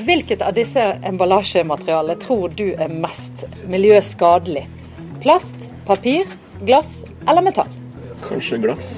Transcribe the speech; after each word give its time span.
Hvilket 0.00 0.40
av 0.40 0.54
disse 0.56 0.80
emballasjematerialene 1.04 2.16
tror 2.22 2.52
du 2.56 2.70
er 2.72 2.88
mest 2.88 3.42
miljøskadelig? 3.68 4.62
Plast, 5.20 5.66
papir, 5.84 6.30
glass 6.64 7.02
eller 7.28 7.44
metall? 7.44 7.68
Kanskje 8.24 8.60
glass 8.62 8.92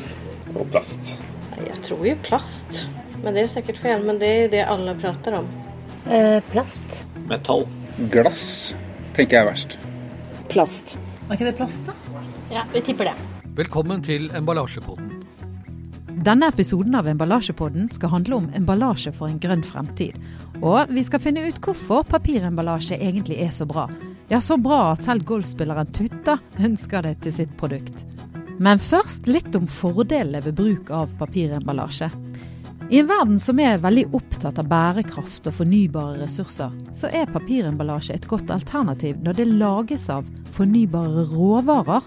og 0.54 0.68
plast. 0.70 1.16
Jeg 1.58 1.80
tror 1.88 2.06
jo 2.06 2.14
plast. 2.22 2.84
Men 3.24 3.34
det 3.34 3.44
er 3.44 3.50
sikkert 3.50 3.80
feil. 3.82 4.04
Men 4.06 4.20
det 4.22 4.28
er 4.28 4.38
jo 4.44 4.52
det 4.54 4.62
alle 4.76 4.94
prater 4.98 5.40
om. 5.40 5.48
Eh, 6.06 6.38
plast. 6.52 7.03
Metall. 7.30 7.66
Glass 8.12 8.46
tenker 9.16 9.41
jeg 9.41 9.43
er 9.43 9.50
verst. 9.50 9.77
Plast. 10.53 10.96
Er 11.29 11.34
ikke 11.34 11.50
det 11.50 11.57
plast, 11.59 11.82
da? 11.89 12.23
Ja, 12.53 12.62
vi 12.73 12.84
tipper 12.84 13.11
det. 13.11 13.16
Velkommen 13.59 14.03
til 14.07 14.30
Emballasjepodden. 14.37 15.23
Denne 16.23 16.46
episoden 16.53 16.95
av 16.95 17.09
Emballasjepodden 17.11 17.89
skal 17.91 18.12
handle 18.12 18.37
om 18.37 18.45
emballasje 18.55 19.11
for 19.16 19.27
en 19.27 19.41
grønn 19.43 19.64
fremtid. 19.66 20.14
Og 20.62 20.90
vi 20.94 21.02
skal 21.02 21.22
finne 21.22 21.42
ut 21.48 21.58
hvorfor 21.64 22.04
papiremballasje 22.06 23.00
egentlig 23.02 23.41
er 23.42 23.50
så 23.55 23.66
bra. 23.66 23.88
Ja, 24.30 24.41
så 24.41 24.56
bra 24.56 24.92
at 24.92 25.02
selv 25.04 25.27
golfspilleren 25.27 25.91
Tutta 25.92 26.38
ønsker 26.62 27.02
det 27.02 27.16
til 27.24 27.34
sitt 27.34 27.56
produkt. 27.59 28.04
Men 28.62 28.78
først 28.78 29.27
litt 29.27 29.56
om 29.59 29.66
fordelene 29.66 30.45
ved 30.45 30.54
bruk 30.60 30.92
av 30.95 31.10
papiremballasje. 31.18 32.12
I 32.92 33.01
en 33.01 33.09
verden 33.09 33.38
som 33.40 33.59
er 33.62 33.80
veldig 33.82 34.04
opptatt 34.14 34.59
av 34.60 34.68
bærekraft 34.70 35.48
og 35.48 35.56
fornybare 35.56 36.20
ressurser, 36.20 36.74
så 36.95 37.10
er 37.10 37.30
papiremballasje 37.32 38.18
et 38.18 38.29
godt 38.30 38.52
alternativ 38.52 39.18
når 39.24 39.38
det 39.38 39.48
lages 39.51 40.09
av 40.12 40.29
fornybare 40.54 41.24
råvarer, 41.32 42.04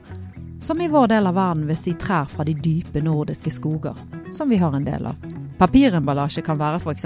som 0.62 0.82
i 0.82 0.92
vår 0.92 1.10
del 1.12 1.28
av 1.28 1.36
verden 1.36 1.66
vil 1.68 1.80
si 1.80 1.96
trær 2.00 2.30
fra 2.32 2.46
de 2.48 2.56
dype 2.56 3.04
nordiske 3.04 3.52
skoger, 3.58 3.98
som 4.32 4.54
vi 4.54 4.62
har 4.62 4.78
en 4.78 4.88
del 4.88 5.10
av. 5.12 5.35
Papiremballasje 5.56 6.44
kan 6.44 6.60
være 6.60 6.82
f.eks. 6.82 7.06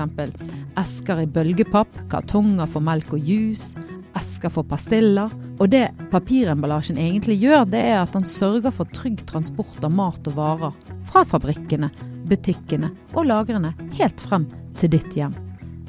esker 0.80 1.21
i 1.21 1.27
bølgepapp, 1.30 1.91
kartonger 2.09 2.70
for 2.70 2.81
melk 2.81 3.12
og 3.13 3.22
juice, 3.22 3.77
esker 4.17 4.49
for 4.53 4.66
pastiller. 4.66 5.30
Og 5.59 5.70
det 5.70 5.89
papiremballasjen 6.09 6.97
egentlig 6.97 7.38
gjør, 7.44 7.67
det 7.69 7.83
er 7.91 8.00
at 8.02 8.16
den 8.16 8.25
sørger 8.25 8.73
for 8.73 8.89
trygg 8.95 9.22
transport 9.30 9.83
av 9.86 9.94
mat 9.94 10.31
og 10.31 10.39
varer 10.39 10.80
fra 11.11 11.25
fabrikkene, 11.28 11.91
butikkene 12.30 12.89
og 13.14 13.30
lagrene 13.30 13.75
helt 14.00 14.22
frem 14.23 14.47
til 14.81 14.95
ditt 14.95 15.13
hjem. 15.17 15.36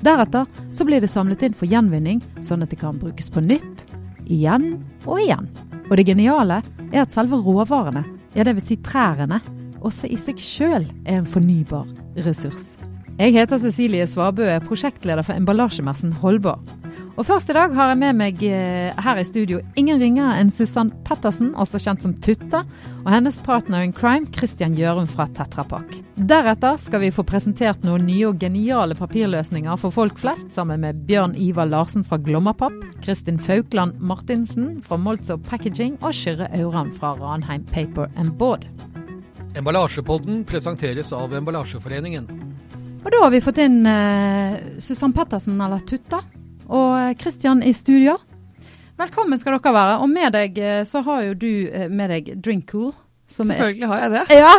Deretter 0.04 0.48
så 0.76 0.84
blir 0.88 1.00
det 1.00 1.12
samlet 1.12 1.42
inn 1.44 1.56
for 1.56 1.68
gjenvinning, 1.68 2.20
sånn 2.44 2.64
at 2.64 2.72
det 2.72 2.80
kan 2.80 3.00
brukes 3.00 3.28
på 3.32 3.42
nytt, 3.44 3.86
igjen 4.28 4.74
og 5.06 5.20
igjen. 5.20 5.48
Og 5.88 5.96
det 5.96 6.06
geniale 6.08 6.60
er 6.90 7.04
at 7.04 7.12
selve 7.14 7.40
råvarene, 7.40 8.04
ja 8.36 8.44
dvs. 8.46 8.68
Si 8.68 8.78
trærne, 8.84 9.40
også 9.86 10.10
i 10.10 10.18
seg 10.20 10.40
sjøl 10.40 10.86
er 11.04 11.20
en 11.20 11.28
fornybar 11.28 11.88
ressurs. 12.26 12.74
Jeg 13.20 13.34
heter 13.36 13.60
Cecilie 13.60 14.06
Svabø, 14.08 14.46
er 14.48 14.62
prosjektleder 14.64 15.26
for 15.26 15.36
emballasjemessen 15.36 16.14
Holdbar. 16.22 16.60
Og 17.20 17.26
først 17.28 17.50
i 17.52 17.54
dag 17.56 17.74
har 17.76 17.90
jeg 17.90 17.98
med 18.00 18.16
meg 18.16 18.42
eh, 18.48 18.96
her 18.96 19.18
i 19.20 19.24
studio 19.28 19.58
ingen 19.76 19.98
ringere 20.00 20.38
enn 20.40 20.48
Susann 20.54 20.88
Pettersen, 21.04 21.50
også 21.52 21.76
kjent 21.82 22.06
som 22.06 22.14
Tutta, 22.24 22.62
og 23.02 23.10
hennes 23.12 23.36
partner 23.44 23.84
in 23.84 23.92
crime 23.92 24.24
Christian 24.32 24.72
Gjørum 24.78 25.10
fra 25.10 25.26
Tetra 25.36 25.66
Pak. 25.68 25.98
Deretter 26.30 26.78
skal 26.80 27.04
vi 27.04 27.12
få 27.12 27.26
presentert 27.28 27.84
noen 27.84 28.06
nye 28.08 28.30
og 28.30 28.40
geniale 28.40 28.96
papirløsninger 28.96 29.76
for 29.82 29.92
folk 29.92 30.16
flest, 30.22 30.48
sammen 30.56 30.80
med 30.86 31.04
Bjørn 31.10 31.36
Ivar 31.36 31.68
Larsen 31.68 32.06
fra 32.08 32.16
Glommapapp, 32.24 32.76
Kristin 33.04 33.36
Faukland 33.36 34.00
Martinsen 34.00 34.78
fra 34.86 34.96
Moltzo 34.96 35.36
Packaging 35.50 35.98
og 36.00 36.16
Kyrre 36.16 36.48
Auran 36.56 36.94
fra 36.96 37.18
Ranheim 37.20 37.68
Paper 37.68 38.08
and 38.16 38.38
Board. 38.40 38.64
Emballasjepodden 39.54 40.44
presenteres 40.44 41.12
av 41.12 41.34
Emballasjeforeningen. 41.34 42.26
Og 43.04 43.08
da 43.10 43.20
har 43.24 43.30
vi 43.32 43.40
fått 43.42 43.58
inn 43.58 43.82
eh, 43.88 44.58
Susann 44.78 45.14
Pettersen, 45.16 45.58
eller 45.60 45.82
Tutta, 45.88 46.20
og 46.70 47.18
Kristian 47.18 47.62
i 47.66 47.72
studio. 47.74 48.14
Velkommen 49.00 49.40
skal 49.40 49.56
dere 49.56 49.72
være. 49.74 49.96
Og 50.04 50.10
med 50.12 50.36
deg 50.36 50.60
eh, 50.62 50.82
så 50.86 51.02
har 51.06 51.24
jo 51.26 51.38
du 51.40 51.48
eh, 51.66 51.88
med 51.90 52.12
deg 52.14 52.34
Drink 52.44 52.68
Cool. 52.70 52.92
Selvfølgelig 53.30 53.90
har 53.90 54.04
jeg 54.04 54.12
det. 54.14 54.22
Ja, 54.42 54.52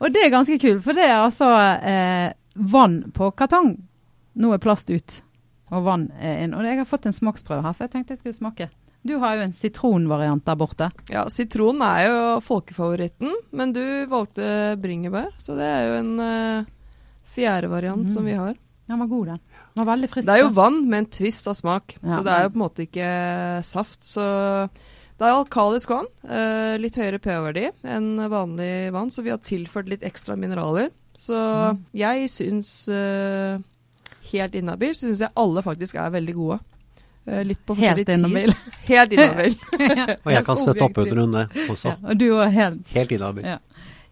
og 0.00 0.10
det 0.14 0.24
er 0.24 0.34
ganske 0.34 0.58
kult, 0.62 0.82
for 0.82 0.98
det 0.98 1.06
er 1.06 1.20
altså 1.20 1.52
eh, 1.86 2.32
vann 2.56 3.04
på 3.14 3.30
kartong. 3.38 3.76
Nå 4.36 4.50
er 4.56 4.62
plast 4.62 4.90
ut, 4.90 5.20
og 5.70 5.86
vann 5.86 6.08
er 6.18 6.42
inn. 6.44 6.56
Og 6.56 6.66
jeg 6.66 6.80
har 6.82 6.88
fått 6.88 7.06
en 7.06 7.14
smaksprøve 7.14 7.62
her, 7.62 7.78
så 7.78 7.86
jeg 7.86 7.94
tenkte 7.94 8.16
jeg 8.16 8.24
skulle 8.24 8.40
smake. 8.40 8.70
Du 9.06 9.16
har 9.22 9.38
jo 9.38 9.46
en 9.46 9.54
sitronvariant 9.54 10.44
der 10.46 10.58
borte. 10.58 10.90
Ja, 11.12 11.26
sitron 11.32 11.82
er 11.84 12.06
jo 12.06 12.18
folkefavoritten, 12.44 13.34
men 13.56 13.74
du 13.76 13.82
valgte 14.10 14.74
bringebær, 14.82 15.30
så 15.42 15.56
det 15.58 15.68
er 15.70 15.86
jo 15.86 15.98
en 16.00 16.12
uh, 16.18 16.98
fjerde 17.36 17.70
variant 17.70 18.06
mm. 18.06 18.12
som 18.12 18.26
vi 18.26 18.36
har. 18.38 18.56
Den 18.86 19.00
var 19.02 19.10
god, 19.10 19.30
den. 19.32 19.40
Den 19.74 19.82
var 19.82 19.88
veldig 19.92 20.10
frisk. 20.10 20.26
Det 20.28 20.34
er 20.34 20.44
jo 20.44 20.52
vann 20.56 20.82
med 20.86 21.02
en 21.02 21.08
twist 21.18 21.48
av 21.50 21.56
smak, 21.58 21.96
ja. 22.00 22.10
så 22.12 22.20
det 22.26 22.34
er 22.34 22.44
jo 22.44 22.52
på 22.52 22.58
en 22.58 22.64
måte 22.64 22.86
ikke 22.86 23.08
saft. 23.66 24.06
Så 24.06 24.26
det 25.16 25.24
er 25.24 25.32
alkalisk 25.32 25.94
vann. 25.94 26.10
Uh, 26.26 26.76
litt 26.82 26.98
høyere 26.98 27.20
pH-verdi 27.22 27.70
enn 27.96 28.12
vanlig 28.32 28.92
vann, 28.94 29.10
så 29.10 29.24
vi 29.26 29.34
har 29.34 29.42
tilført 29.42 29.90
litt 29.90 30.06
ekstra 30.06 30.38
mineraler. 30.38 30.92
Så 31.16 31.36
mm. 31.36 31.82
jeg 31.96 32.30
syns 32.30 32.72
uh, 32.92 33.56
helt 34.30 34.56
innabil 34.58 34.94
syns 34.96 35.22
jeg 35.24 35.34
alle 35.38 35.64
faktisk 35.64 35.98
er 36.00 36.14
veldig 36.14 36.36
gode. 36.36 36.58
Uh, 37.26 37.42
litt 37.46 37.62
på 37.66 37.76
Helt 37.78 38.08
inhabil. 38.08 38.54
helt 38.90 39.14
inhabil. 39.16 39.56
og 40.24 40.32
jeg 40.32 40.44
kan 40.46 40.60
støtte 40.60 40.88
opp 40.88 40.98
under 41.02 41.22
det 41.36 41.66
også. 41.66 41.92
Ja, 41.92 41.96
og 42.02 42.20
du 42.22 42.28
er 42.38 42.52
helt 42.54 42.96
Helt 42.96 43.14
inhabil. 43.16 43.46
Ja. 43.54 43.60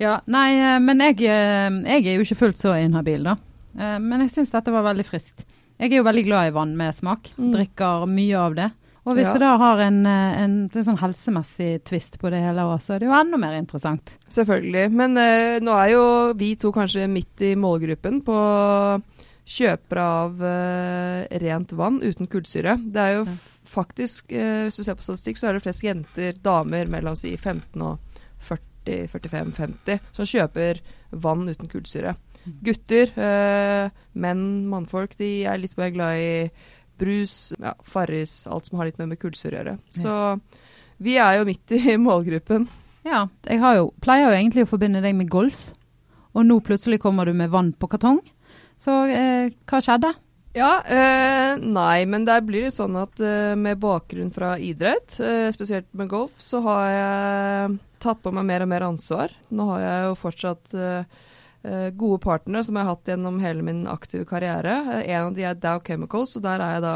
ja. 0.02 0.14
Nei, 0.26 0.48
men 0.82 1.02
jeg, 1.08 1.20
jeg, 1.24 2.00
er 2.04 2.14
jo 2.14 2.26
ikke 2.26 2.40
fullt 2.46 2.62
så 2.62 2.76
inhabil, 2.78 3.26
da. 3.26 3.38
Men 3.74 4.22
jeg 4.22 4.34
syns 4.34 4.54
dette 4.54 4.70
var 4.74 4.86
veldig 4.86 5.06
friskt. 5.06 5.46
Jeg 5.78 5.90
er 5.90 5.98
jo 5.98 6.06
veldig 6.06 6.24
glad 6.26 6.48
i 6.48 6.54
vann 6.54 6.74
med 6.78 6.94
smak. 6.94 7.32
Mm. 7.38 7.50
Drikker 7.54 8.06
mye 8.10 8.38
av 8.38 8.58
det. 8.58 8.70
Og 9.04 9.18
hvis 9.18 9.28
ja. 9.28 9.34
det 9.36 9.42
da 9.42 9.54
har 9.60 9.80
en, 9.84 9.98
en, 10.08 10.52
en, 10.64 10.84
sånn 10.86 10.96
helsemessig 10.96 11.82
twist 11.84 12.16
på 12.20 12.30
det 12.32 12.40
hele 12.40 12.64
òg, 12.64 12.78
så 12.80 12.94
er 12.94 13.02
det 13.02 13.10
jo 13.10 13.16
enda 13.16 13.40
mer 13.40 13.56
interessant. 13.58 14.14
Selvfølgelig. 14.32 14.86
Men 14.96 15.18
uh, 15.20 15.60
nå 15.60 15.74
er 15.76 15.90
jo 15.92 16.04
vi 16.40 16.54
to 16.60 16.72
kanskje 16.72 17.04
midt 17.12 17.44
i 17.44 17.52
målgruppen 17.60 18.22
på 18.24 18.38
kjøpere 19.44 20.04
av 20.24 20.40
uh, 20.40 21.38
rent 21.42 21.74
vann 21.76 22.00
uten 22.02 22.28
kullsyre. 22.32 22.78
Det 22.80 23.00
er 23.00 23.16
jo 23.18 23.24
ja. 23.28 23.36
faktisk, 23.68 24.32
uh, 24.32 24.64
hvis 24.66 24.80
du 24.80 24.84
ser 24.86 24.98
på 24.98 25.06
statistikk, 25.06 25.40
så 25.40 25.50
er 25.50 25.56
det 25.56 25.64
flest 25.66 25.84
jenter, 25.84 26.38
damer 26.44 26.90
mellom 26.92 27.16
si 27.18 27.34
15 27.36 27.84
og 27.84 28.22
40-45-50, 28.48 30.00
som 30.16 30.28
kjøper 30.28 30.80
vann 31.24 31.44
uten 31.48 31.70
kullsyre. 31.72 32.16
Mm. 32.44 32.56
Gutter, 32.60 33.12
menn, 34.20 34.42
mannfolk, 34.68 35.14
de 35.16 35.46
er 35.48 35.62
litt 35.62 35.78
mer 35.80 35.94
glad 35.94 36.20
i 36.20 36.32
brus, 37.00 37.54
ja, 37.56 37.72
Farris, 37.88 38.46
alt 38.46 38.68
som 38.68 38.78
har 38.78 38.90
litt 38.90 39.00
mer 39.00 39.08
med 39.12 39.20
kullsyre 39.22 39.56
å 39.56 39.60
gjøre. 39.60 39.76
Så 39.96 40.16
vi 41.04 41.16
er 41.20 41.38
jo 41.38 41.48
midt 41.48 41.74
i 41.74 41.96
målgruppen. 42.08 42.68
Ja, 43.04 43.26
jeg 43.48 43.60
jo, 43.60 43.90
pleier 44.04 44.30
jo 44.30 44.36
egentlig 44.36 44.64
å 44.64 44.70
forbinde 44.70 45.02
deg 45.04 45.16
med 45.18 45.32
golf, 45.32 45.68
og 46.34 46.46
nå 46.48 46.58
plutselig 46.64 47.02
kommer 47.02 47.28
du 47.28 47.34
med 47.36 47.52
vann 47.52 47.72
på 47.76 47.90
kartong. 47.92 48.22
Så 48.80 48.94
eh, 49.10 49.54
hva 49.70 49.80
skjedde? 49.84 50.12
Ja, 50.54 50.78
eh, 50.86 51.56
nei, 51.58 52.04
men 52.06 52.26
det 52.28 52.36
blir 52.46 52.68
litt 52.68 52.76
sånn 52.76 52.94
at 53.00 53.18
eh, 53.18 53.56
med 53.58 53.80
bakgrunn 53.82 54.30
fra 54.34 54.52
idrett, 54.62 55.16
eh, 55.18 55.48
spesielt 55.54 55.88
med 55.98 56.12
golf, 56.12 56.36
så 56.38 56.60
har 56.62 56.84
jeg 56.92 57.78
tatt 58.04 58.22
på 58.22 58.32
meg 58.36 58.46
mer 58.46 58.62
og 58.62 58.70
mer 58.70 58.86
ansvar. 58.86 59.34
Nå 59.50 59.66
har 59.72 59.82
jeg 59.82 60.04
jo 60.04 60.18
fortsatt 60.20 60.74
eh, 60.78 61.16
uh, 61.64 61.88
gode 61.96 62.20
partnere 62.24 62.64
som 62.66 62.76
jeg 62.76 62.86
har 62.86 62.96
hatt 62.96 63.10
gjennom 63.10 63.40
hele 63.42 63.64
min 63.66 63.84
aktive 63.90 64.28
karriere. 64.28 64.76
Uh, 64.86 65.00
en 65.02 65.30
av 65.30 65.32
de 65.36 65.46
er 65.48 65.58
Dow 65.58 65.80
Chemicals, 65.84 66.36
og 66.38 66.44
der 66.44 66.62
er 66.62 66.76
jeg 66.76 66.84
da 66.84 66.94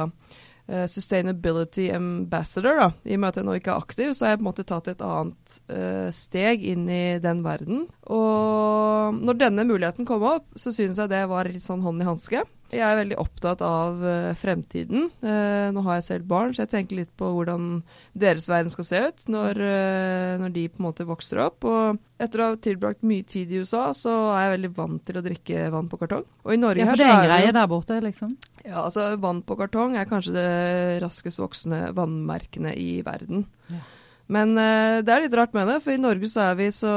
Sustainability 0.69 1.89
Ambassador. 1.95 2.77
da. 2.77 2.89
I 3.09 3.17
og 3.17 3.23
med 3.23 3.29
at 3.31 3.41
jeg 3.41 3.49
nå 3.49 3.57
ikke 3.57 3.73
er 3.73 3.85
aktiv, 3.87 4.13
så 4.13 4.27
har 4.27 4.35
jeg 4.35 4.41
på 4.41 4.45
en 4.45 4.51
måte 4.51 4.67
tatt 4.69 4.91
et 4.93 5.05
annet 5.05 5.57
steg 6.15 6.65
inn 6.69 6.85
i 6.93 7.19
den 7.25 7.41
verden. 7.47 7.87
Og 8.13 9.17
når 9.17 9.41
denne 9.41 9.65
muligheten 9.65 10.09
kom 10.09 10.27
opp, 10.29 10.51
så 10.61 10.73
syns 10.75 11.01
jeg 11.01 11.13
det 11.13 11.25
var 11.31 11.49
litt 11.49 11.65
sånn 11.65 11.85
hånd 11.87 12.05
i 12.05 12.09
hanske. 12.09 12.45
Jeg 12.69 12.85
er 12.85 12.99
veldig 12.99 13.17
opptatt 13.17 13.63
av 13.65 14.03
uh, 14.03 14.35
fremtiden. 14.37 15.07
Uh, 15.23 15.71
nå 15.73 15.83
har 15.87 15.99
jeg 15.99 16.07
selv 16.09 16.27
barn, 16.29 16.53
så 16.53 16.67
jeg 16.67 16.73
tenker 16.75 16.99
litt 17.01 17.13
på 17.17 17.31
hvordan 17.33 17.81
deres 18.19 18.49
verden 18.51 18.73
skal 18.75 18.85
se 18.85 19.01
ut 19.09 19.25
når, 19.33 19.61
uh, 19.63 20.35
når, 20.43 20.53
de 20.53 20.67
på 20.69 20.83
en 20.83 20.89
måte 20.91 21.07
vokser 21.09 21.41
opp. 21.47 21.65
Og 21.65 21.97
etter 22.21 22.43
å 22.43 22.51
ha 22.51 22.59
tilbrakt 22.61 23.07
mye 23.09 23.25
tid 23.29 23.55
i 23.55 23.63
USA, 23.63 23.87
så 23.97 24.13
er 24.35 24.45
jeg 24.45 24.55
veldig 24.59 24.73
vant 24.77 25.05
til 25.09 25.21
å 25.21 25.25
drikke 25.25 25.69
vann 25.73 25.89
på 25.89 26.01
kartong. 26.03 26.27
Og 26.45 26.53
i 26.53 26.61
Norge 26.61 26.85
ja, 26.85 26.91
for 26.91 27.01
det 27.01 27.09
er 27.09 27.15
en 27.17 27.29
greie 27.31 27.57
der 27.57 27.73
borte, 27.73 28.01
liksom? 28.05 28.37
Ja, 28.67 28.83
altså 28.85 29.11
vann 29.23 29.41
på 29.49 29.57
kartong 29.57 29.97
er 29.97 30.11
kanskje 30.11 30.37
det 30.37 30.49
raskest 31.07 31.41
voksende 31.41 31.87
vannmerkene 31.97 32.77
i 32.77 32.99
verden. 33.07 33.49
Ja. 33.73 33.81
Men 34.29 34.53
uh, 34.61 35.01
det 35.01 35.15
er 35.15 35.25
litt 35.25 35.41
rart 35.41 35.57
med 35.57 35.73
det, 35.73 35.81
for 35.81 35.97
i 35.97 36.01
Norge 36.05 36.29
så 36.29 36.51
er 36.51 36.61
vi 36.61 36.69
så 36.75 36.95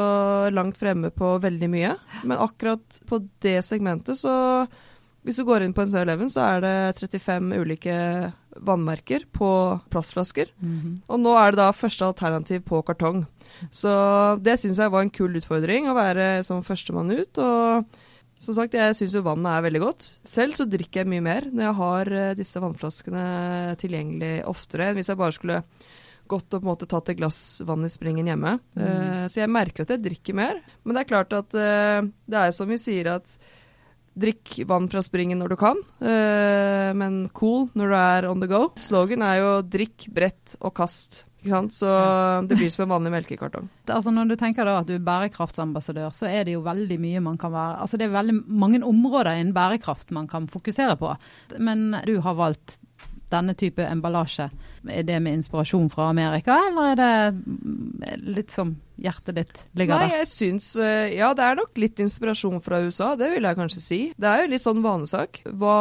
langt 0.51 0.83
fremme 0.83 1.15
på 1.15 1.37
veldig 1.39 1.71
mye. 1.71 1.95
Men 2.27 2.43
akkurat 2.43 3.03
på 3.07 3.23
det 3.39 3.61
segmentet 3.63 4.19
så 4.19 4.33
hvis 5.21 5.37
du 5.37 5.45
går 5.45 5.61
inn 5.61 5.73
på 5.77 5.83
en 5.83 5.91
7-Eleven, 5.91 6.29
så 6.33 6.45
er 6.47 6.63
det 6.63 6.75
35 6.97 7.51
ulike 7.61 7.95
vannmerker 8.57 9.27
på 9.33 9.49
plastflasker. 9.93 10.49
Mm 10.59 10.79
-hmm. 10.79 10.95
Og 11.07 11.19
nå 11.19 11.35
er 11.37 11.51
det 11.51 11.57
da 11.57 11.71
første 11.71 12.05
alternativ 12.05 12.63
på 12.65 12.81
kartong. 12.81 13.25
Så 13.71 14.41
det 14.41 14.59
syns 14.59 14.77
jeg 14.77 14.91
var 14.91 15.01
en 15.01 15.09
kul 15.13 15.35
utfordring, 15.35 15.87
å 15.89 15.95
være 15.95 16.43
som 16.43 16.63
førstemann 16.63 17.11
ut. 17.11 17.37
Og 17.37 17.85
Som 18.41 18.55
sagt, 18.55 18.73
jeg 18.73 18.95
syns 18.95 19.13
jo 19.13 19.21
vannet 19.21 19.45
er 19.45 19.61
veldig 19.61 19.79
godt. 19.79 20.17
Selv 20.23 20.53
så 20.53 20.65
drikker 20.65 21.01
jeg 21.01 21.07
mye 21.07 21.21
mer 21.21 21.41
når 21.45 21.63
jeg 21.63 21.75
har 21.75 22.11
eh, 22.11 22.33
disse 22.33 22.59
vannflaskene 22.59 23.77
tilgjengelig 23.77 24.45
oftere 24.47 24.89
enn 24.89 24.95
hvis 24.95 25.09
jeg 25.09 25.17
bare 25.17 25.31
skulle 25.31 25.63
gått 26.27 26.53
og 26.53 26.61
på 26.61 26.65
en 26.65 26.71
måte 26.71 26.87
tatt 26.89 27.11
et 27.11 27.19
glass 27.19 27.61
vann 27.67 27.85
i 27.85 27.91
springen 27.91 28.25
hjemme. 28.25 28.55
Mm. 28.73 28.81
Uh, 28.81 29.25
så 29.29 29.43
jeg 29.43 29.51
merker 29.51 29.83
at 29.83 29.93
jeg 29.93 30.01
drikker 30.01 30.33
mer. 30.33 30.61
Men 30.83 30.95
det 30.95 31.03
er 31.03 31.11
klart 31.11 31.33
at 31.37 31.53
uh, 31.53 32.01
det 32.01 32.39
er 32.41 32.51
som 32.55 32.71
vi 32.71 32.79
sier 32.81 33.11
at 33.13 33.37
drikk 34.17 34.59
vann 34.67 34.89
fra 34.91 35.03
springen 35.05 35.39
når 35.41 35.53
du 35.53 35.57
kan, 35.59 35.81
uh, 36.03 36.91
men 36.97 37.25
cool 37.37 37.69
når 37.77 37.91
du 37.91 37.97
er 37.97 38.29
on 38.29 38.43
the 38.43 38.49
go. 38.51 38.65
Slogan 38.79 39.23
er 39.25 39.41
jo 39.41 39.51
drikk 39.65 40.09
brett 40.13 40.57
og 40.61 40.75
kast. 40.77 41.25
Så 41.41 41.89
det 42.47 42.57
blir 42.59 42.69
som 42.69 42.83
en 42.85 42.91
vanlig 42.91 43.11
melkekartong. 43.15 43.69
Altså 43.89 44.11
Når 44.13 44.29
du 44.29 44.35
tenker 44.37 44.67
da 44.67 44.75
at 44.81 44.89
du 44.89 44.93
er 44.93 45.05
bærekraftsambassadør, 45.05 46.13
så 46.13 46.29
er 46.29 46.45
det 46.45 46.53
jo 46.53 46.61
veldig 46.61 46.99
mye 47.01 47.23
man 47.23 47.39
kan 47.41 47.49
være 47.53 47.79
Altså 47.81 47.97
det 47.97 48.05
er 48.05 48.13
veldig 48.13 48.35
mange 48.45 48.83
områder 48.85 49.39
innen 49.39 49.55
bærekraft 49.55 50.13
man 50.13 50.29
kan 50.29 50.45
fokusere 50.51 50.99
på. 51.01 51.15
Men 51.57 51.95
du 52.05 52.19
har 52.21 52.37
valgt 52.37 52.77
denne 53.31 53.55
type 53.57 53.81
emballasje. 53.81 54.49
Er 54.89 55.03
det 55.05 55.19
med 55.21 55.39
inspirasjon 55.39 55.89
fra 55.93 56.09
Amerika, 56.09 56.55
eller 56.69 56.93
er 56.93 57.01
det 57.01 58.15
litt 58.25 58.53
som 58.53 58.73
hjertet 59.01 59.37
ditt 59.37 59.61
ligger 59.77 59.97
der? 59.97 60.09
Nei, 60.09 60.19
jeg 60.21 60.29
syns 60.29 60.67
eh, 60.81 61.13
Ja, 61.17 61.31
det 61.37 61.45
er 61.45 61.57
nok 61.59 61.77
litt 61.81 61.99
inspirasjon 62.01 62.61
fra 62.65 62.81
USA, 62.85 63.11
det 63.19 63.31
vil 63.33 63.47
jeg 63.47 63.59
kanskje 63.59 63.83
si. 63.83 63.99
Det 64.17 64.29
er 64.29 64.43
jo 64.43 64.51
litt 64.53 64.65
sånn 64.65 64.83
vanesak. 64.85 65.41
Hva, 65.45 65.75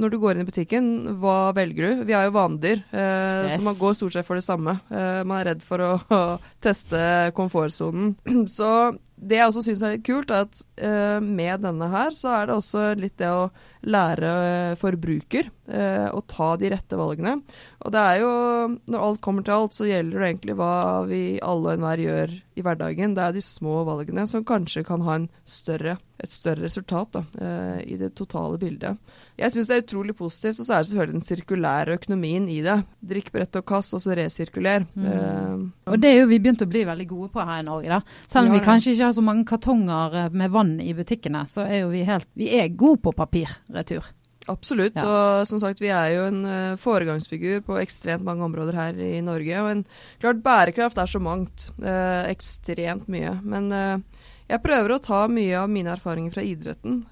når 0.00 0.14
du 0.14 0.18
går 0.22 0.36
inn 0.36 0.44
i 0.44 0.48
butikken, 0.48 0.90
hva 1.22 1.38
velger 1.56 1.86
du? 1.86 2.06
Vi 2.08 2.16
er 2.16 2.28
jo 2.28 2.36
vanedyr, 2.38 2.82
eh, 2.90 3.46
yes. 3.46 3.58
så 3.58 3.66
man 3.66 3.78
går 3.78 3.98
stort 3.98 4.16
sett 4.16 4.28
for 4.28 4.40
det 4.40 4.46
samme. 4.46 4.78
Eh, 4.90 5.22
man 5.22 5.40
er 5.40 5.52
redd 5.52 5.64
for 5.66 5.86
å, 5.86 5.92
å 6.10 6.24
teste 6.64 7.30
komfortsonen. 7.36 8.16
Så 8.50 8.70
det 9.20 9.36
jeg 9.36 9.50
også 9.50 9.62
syns 9.64 9.82
er 9.84 9.96
litt 9.96 10.04
kult, 10.06 10.30
er 10.32 10.46
at 10.46 10.60
eh, 10.80 11.18
med 11.22 11.64
denne 11.64 11.90
her, 11.92 12.14
så 12.16 12.32
er 12.38 12.48
det 12.48 12.56
også 12.56 12.84
litt 12.98 13.18
det 13.20 13.28
å 13.28 13.50
lære 13.84 14.30
forbruker 14.80 15.50
eh, 15.68 16.08
å 16.08 16.22
ta 16.28 16.54
de 16.60 16.70
rette 16.72 16.98
valgene. 17.00 17.36
Og 17.80 17.92
det 17.94 18.00
er 18.00 18.18
jo, 18.20 18.30
når 18.92 19.04
alt 19.06 19.20
kommer 19.24 19.44
til 19.44 19.56
alt, 19.56 19.72
så 19.72 19.86
gjelder 19.88 20.20
det 20.20 20.26
egentlig 20.28 20.56
hva 20.58 20.74
vi 21.08 21.22
alle 21.40 21.70
og 21.70 21.78
enhver 21.78 22.02
gjør 22.04 22.34
i 22.60 22.64
hverdagen. 22.64 23.14
Det 23.16 23.22
er 23.24 23.32
de 23.36 23.42
små 23.44 23.78
valgene 23.88 24.26
som 24.28 24.44
kanskje 24.44 24.82
kan 24.84 25.04
ha 25.06 25.16
større, 25.48 25.94
et 26.20 26.32
større 26.34 26.66
resultat 26.66 27.16
da, 27.16 27.22
uh, 27.40 27.78
i 27.80 27.96
det 27.96 28.12
totale 28.18 28.60
bildet. 28.60 29.00
Jeg 29.40 29.54
syns 29.54 29.70
det 29.70 29.78
er 29.78 29.86
utrolig 29.86 30.16
positivt, 30.18 30.60
og 30.60 30.68
så 30.68 30.76
er 30.76 30.84
det 30.84 30.90
selvfølgelig 30.90 31.16
den 31.16 31.26
sirkulære 31.30 31.96
økonomien 31.96 32.50
i 32.52 32.60
det. 32.66 32.76
Drikk 33.14 33.32
brett 33.32 33.56
og 33.56 33.64
kast, 33.72 33.96
og 33.96 34.04
så 34.04 34.12
resirkuler. 34.18 34.84
Mm. 34.92 35.08
Uh, 35.08 35.90
og 35.94 36.04
det 36.04 36.12
er 36.12 36.20
jo 36.20 36.30
vi 36.34 36.42
begynt 36.42 36.66
å 36.66 36.68
bli 36.68 36.84
veldig 36.84 37.08
gode 37.16 37.32
på 37.32 37.48
her 37.48 37.64
i 37.64 37.68
Norge, 37.70 37.96
da. 37.96 38.20
Selv 38.28 38.50
om 38.50 38.52
ja, 38.52 38.60
vi 38.60 38.68
kanskje 38.68 38.92
ikke 38.92 39.08
har 39.08 39.16
så 39.16 39.24
mange 39.24 39.48
kartonger 39.48 40.20
eh, 40.26 40.32
med 40.36 40.52
vann 40.52 40.76
i 40.84 40.92
butikkene, 40.96 41.46
så 41.48 41.64
er 41.64 41.86
jo 41.86 41.92
vi 41.94 42.04
helt 42.04 42.28
Vi 42.36 42.52
er 42.60 42.74
gode 42.76 43.00
på 43.06 43.16
papirretur. 43.16 44.12
Absolutt. 44.50 44.98
Ja. 44.98 45.06
Og 45.06 45.46
som 45.48 45.60
sagt, 45.62 45.80
vi 45.82 45.92
er 45.94 46.14
jo 46.16 46.24
en 46.26 46.40
uh, 46.42 46.78
foregangsfigur 46.80 47.62
på 47.66 47.78
ekstremt 47.80 48.26
mange 48.26 48.44
områder 48.46 48.76
her 48.76 48.98
i 48.98 49.20
Norge. 49.24 49.62
Men 49.66 49.84
klart, 50.22 50.42
bærekraft 50.44 50.98
er 50.98 51.10
så 51.10 51.20
mangt. 51.22 51.68
Uh, 51.78 52.26
ekstremt 52.30 53.06
mye. 53.12 53.36
Men 53.46 53.70
uh, 53.70 54.26
jeg 54.50 54.62
prøver 54.64 54.96
å 54.96 55.02
ta 55.04 55.22
mye 55.30 55.54
av 55.60 55.70
mine 55.70 55.94
erfaringer 55.94 56.34
fra 56.34 56.42
idretten 56.42 57.04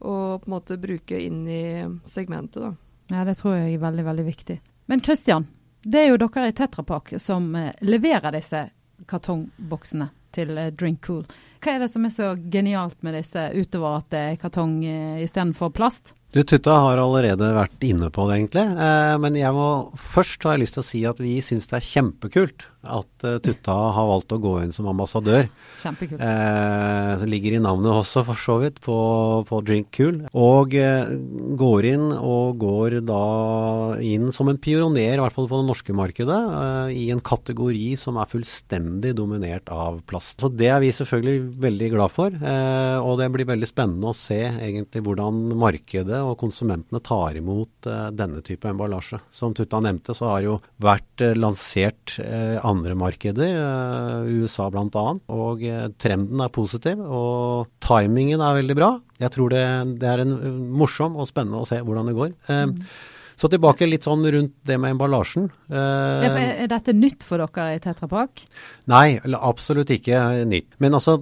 og 0.00 0.42
på 0.42 0.48
en 0.48 0.52
måte 0.52 0.76
bruke 0.80 1.16
inn 1.20 1.42
i 1.48 1.64
segmentet, 2.08 2.60
da. 2.60 2.70
Ja, 3.12 3.24
det 3.24 3.38
tror 3.40 3.56
jeg 3.56 3.74
er 3.74 3.82
veldig, 3.82 4.04
veldig 4.04 4.24
viktig. 4.24 4.56
Men 4.92 5.02
Kristian, 5.04 5.46
det 5.80 6.02
er 6.02 6.08
jo 6.10 6.18
dere 6.20 6.48
i 6.48 6.54
Tetrapak 6.56 7.14
som 7.20 7.50
leverer 7.84 8.36
disse 8.36 8.62
kartongboksene 9.08 10.10
til 10.36 10.60
Drink 10.76 11.04
Cool. 11.08 11.24
Hva 11.60 11.74
er 11.74 11.82
det 11.84 11.90
som 11.92 12.06
er 12.08 12.12
så 12.14 12.30
genialt 12.52 13.02
med 13.04 13.18
disse, 13.18 13.50
utover 13.52 13.98
at 13.98 14.08
det 14.14 14.20
er 14.30 14.40
kartong 14.40 14.80
eh, 14.88 15.20
istedenfor 15.26 15.72
plast? 15.76 16.14
Du, 16.32 16.40
Tutta 16.46 16.76
har 16.86 17.00
allerede 17.02 17.48
vært 17.56 17.82
inne 17.82 18.08
på 18.14 18.24
det, 18.28 18.38
egentlig. 18.38 18.62
Eh, 18.62 19.14
men 19.20 19.36
jeg 19.36 19.52
må 19.56 19.66
først 20.14 20.46
har 20.46 20.54
jeg 20.54 20.64
lyst 20.64 20.78
til 20.78 20.84
å 20.84 20.88
si 20.88 21.00
at 21.10 21.20
vi 21.20 21.34
syns 21.44 21.66
det 21.68 21.80
er 21.80 21.88
kjempekult 21.88 22.68
at 22.80 23.24
uh, 23.28 23.36
Tutta 23.44 23.74
har 23.92 24.06
valgt 24.08 24.32
å 24.32 24.38
gå 24.40 24.54
inn 24.62 24.72
som 24.72 24.88
ambassadør. 24.88 25.48
Kjempekult. 25.82 26.20
Eh, 26.24 27.10
som 27.20 27.28
ligger 27.28 27.56
i 27.56 27.62
navnet 27.62 27.92
også, 27.92 28.22
for 28.24 28.40
så 28.40 28.56
vidt, 28.62 28.80
på, 28.84 28.96
på 29.48 29.60
Drink 29.66 29.90
Cool. 29.96 30.22
Og 30.32 30.76
eh, 30.78 31.12
går 31.60 31.90
inn, 31.92 32.06
og 32.16 32.60
går 32.62 33.00
da 33.04 33.20
inn 34.04 34.30
som 34.32 34.48
en 34.48 34.60
pioner, 34.60 35.18
i 35.18 35.20
hvert 35.20 35.36
fall 35.36 35.50
på 35.50 35.60
det 35.60 35.68
norske 35.68 35.96
markedet, 35.96 36.40
eh, 36.62 36.94
i 37.02 37.06
en 37.12 37.20
kategori 37.24 37.92
som 38.00 38.20
er 38.20 38.30
fullstendig 38.32 39.12
dominert 39.18 39.68
av 39.72 40.00
plast. 40.08 40.38
Så 40.40 40.52
det 40.52 40.72
er 40.72 40.80
vi 40.84 40.94
selvfølgelig 40.96 41.49
veldig 41.60 41.88
glad 41.94 42.12
for. 42.14 42.34
Eh, 42.34 42.98
og 43.00 43.18
det 43.20 43.28
blir 43.34 43.48
veldig 43.48 43.68
spennende 43.68 44.10
å 44.10 44.16
se 44.16 44.38
egentlig 44.50 45.02
hvordan 45.06 45.40
markedet 45.58 46.20
og 46.24 46.36
konsumentene 46.40 47.02
tar 47.04 47.38
imot 47.40 47.88
eh, 47.90 48.08
denne 48.16 48.42
type 48.46 48.68
emballasje. 48.70 49.20
Som 49.34 49.54
Tutta 49.56 49.82
nevnte, 49.84 50.14
så 50.16 50.30
har 50.32 50.46
jo 50.46 50.56
vært 50.82 51.24
lansert 51.36 52.16
eh, 52.22 52.56
andre 52.66 52.96
markeder, 52.98 53.58
USA 54.30 54.70
bl.a. 54.72 55.06
Og 55.34 55.62
trenden 56.00 56.42
er 56.44 56.52
positiv, 56.54 57.00
og 57.04 57.70
timingen 57.84 58.42
er 58.44 58.60
veldig 58.60 58.78
bra. 58.78 58.90
Jeg 59.20 59.34
tror 59.34 59.52
det, 59.52 59.64
det 60.00 60.08
er 60.08 60.24
en, 60.24 60.36
morsom 60.76 61.18
og 61.20 61.28
spennende 61.28 61.60
å 61.60 61.68
se 61.68 61.80
hvordan 61.84 62.08
det 62.08 62.16
går. 62.16 62.36
Mm. 62.48 62.76
Så 63.40 63.48
tilbake 63.48 63.86
litt 63.88 64.04
sånn 64.04 64.26
rundt 64.34 64.52
det 64.68 64.76
med 64.76 64.92
emballasjen. 64.92 65.46
Eh, 65.72 66.26
er, 66.28 66.66
dette 66.68 66.92
nytt 66.92 67.24
for 67.24 67.40
dere 67.40 67.78
i 67.78 67.80
Tetra 67.80 68.08
Pak? 68.10 68.42
Nei, 68.92 69.16
absolutt 69.32 69.92
ikke 69.94 70.20
nytt. 70.44 70.74
Men 70.82 70.98
altså 70.98 71.16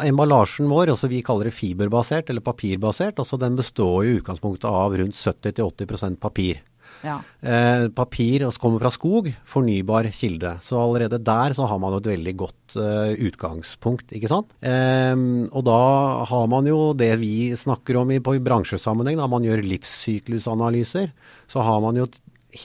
emballasjen 0.00 0.72
vår, 0.72 0.94
altså 0.94 1.12
vi 1.12 1.20
kaller 1.26 1.50
det 1.50 1.56
fiberbasert 1.58 2.32
eller 2.32 2.44
papirbasert, 2.46 3.20
altså 3.20 3.36
den 3.40 3.60
består 3.60 4.06
i 4.06 4.16
utgangspunktet 4.16 4.70
av 4.70 4.96
rundt 4.96 5.18
70-80% 5.18 6.22
papir. 6.24 6.62
Ja. 7.02 7.18
Eh, 7.40 7.88
papir 7.94 8.44
kommer 8.62 8.82
fra 8.82 8.92
skog, 8.94 9.32
fornybar 9.48 10.08
kilde. 10.14 10.56
Så 10.62 10.78
allerede 10.78 11.18
der 11.22 11.54
så 11.56 11.66
har 11.66 11.80
man 11.82 11.96
et 11.98 12.08
veldig 12.08 12.34
godt 12.38 12.76
eh, 12.78 13.14
utgangspunkt, 13.26 14.14
ikke 14.14 14.30
sant. 14.30 14.54
Eh, 14.62 15.14
og 15.50 15.66
da 15.66 15.82
har 16.30 16.50
man 16.50 16.68
jo 16.70 16.92
det 16.96 17.12
vi 17.22 17.52
snakker 17.58 18.00
om 18.02 18.14
i, 18.14 18.20
på 18.22 18.36
i 18.38 18.44
bransjesammenheng, 18.44 19.18
da 19.20 19.30
man 19.30 19.46
gjør 19.46 19.64
livssyklusanalyser, 19.66 21.10
så 21.50 21.66
har 21.66 21.82
man 21.84 21.98
jo 21.98 22.08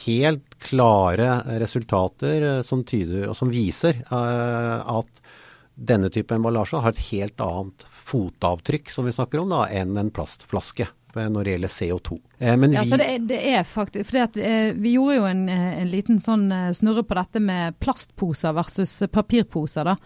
helt 0.04 0.56
klare 0.60 1.38
resultater 1.60 2.42
uh, 2.58 2.62
som, 2.66 2.84
tyder, 2.84 3.30
som 3.32 3.48
viser 3.52 4.02
uh, 4.10 4.84
at 4.98 5.22
denne 5.78 6.10
type 6.12 6.34
emballasje 6.34 6.80
har 6.82 6.92
et 6.92 7.04
helt 7.12 7.40
annet 7.40 7.86
fotavtrykk 8.08 8.90
som 8.90 9.06
vi 9.06 9.14
snakker 9.14 9.42
om 9.42 9.54
da, 9.54 9.62
enn 9.70 9.96
en 10.00 10.10
plastflaske 10.14 10.88
når 11.14 11.44
det 11.44 11.50
gjelder 11.54 11.72
CO2. 11.72 12.18
Eh, 12.38 12.56
men 12.56 12.72
ja, 12.72 12.82
vi, 12.84 12.90
så 12.90 12.96
det 13.00 13.08
det 13.30 13.40
er 13.54 13.62
faktisk, 13.66 14.10
fordi 14.10 14.20
at 14.22 14.36
eh, 14.36 14.72
Vi 14.76 14.92
gjorde 14.94 15.16
jo 15.16 15.26
en, 15.26 15.48
eh, 15.48 15.80
en, 15.80 15.90
liten 15.90 16.20
sånn 16.20 16.50
eh, 16.52 16.70
snurre 16.76 17.02
på 17.02 17.16
dette 17.18 17.40
med 17.40 17.78
plastposer 17.80 18.52
versus 18.52 19.02
papirposer. 19.12 19.84
da. 19.84 19.96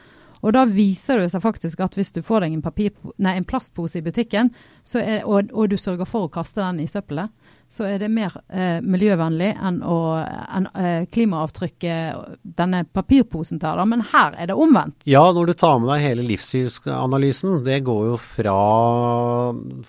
Og 0.42 0.54
da 0.56 0.64
viser 0.66 1.22
det 1.22 1.30
seg 1.30 1.42
faktisk 1.44 1.80
at 1.84 1.94
hvis 1.98 2.12
du 2.14 2.22
får 2.26 2.44
deg 2.44 2.56
en, 2.56 2.64
papir, 2.64 2.94
nei, 3.22 3.36
en 3.38 3.46
plastpose 3.46 4.00
i 4.00 4.04
butikken, 4.04 4.50
er, 4.98 5.22
og, 5.24 5.52
og, 5.52 5.68
du 5.70 5.78
sørger 5.78 6.08
for 6.08 6.26
å 6.26 6.32
kaste 6.32 6.62
den 6.62 6.82
i 6.82 6.88
søppelet, 6.90 7.30
så 7.72 7.86
er 7.88 8.02
det 8.02 8.10
mer 8.12 8.34
eh, 8.52 8.82
miljøvennlig 8.84 9.50
enn, 9.56 9.78
å, 9.80 9.98
en, 10.20 10.68
eh, 10.76 11.06
klimaavtrykket 11.08 12.42
denne 12.60 12.82
papirposen 12.92 13.62
tar. 13.62 13.80
Men 13.88 14.04
her 14.12 14.36
er 14.36 14.50
det 14.50 14.56
omvendt. 14.60 14.98
Ja, 15.08 15.24
når 15.32 15.52
du 15.52 15.54
tar 15.62 15.78
med 15.80 15.88
deg 15.94 16.04
hele 16.04 16.26
livsstilsanalysen, 16.28 17.62
det 17.64 17.80
går 17.86 18.10
jo 18.10 18.18
fra, 18.20 18.58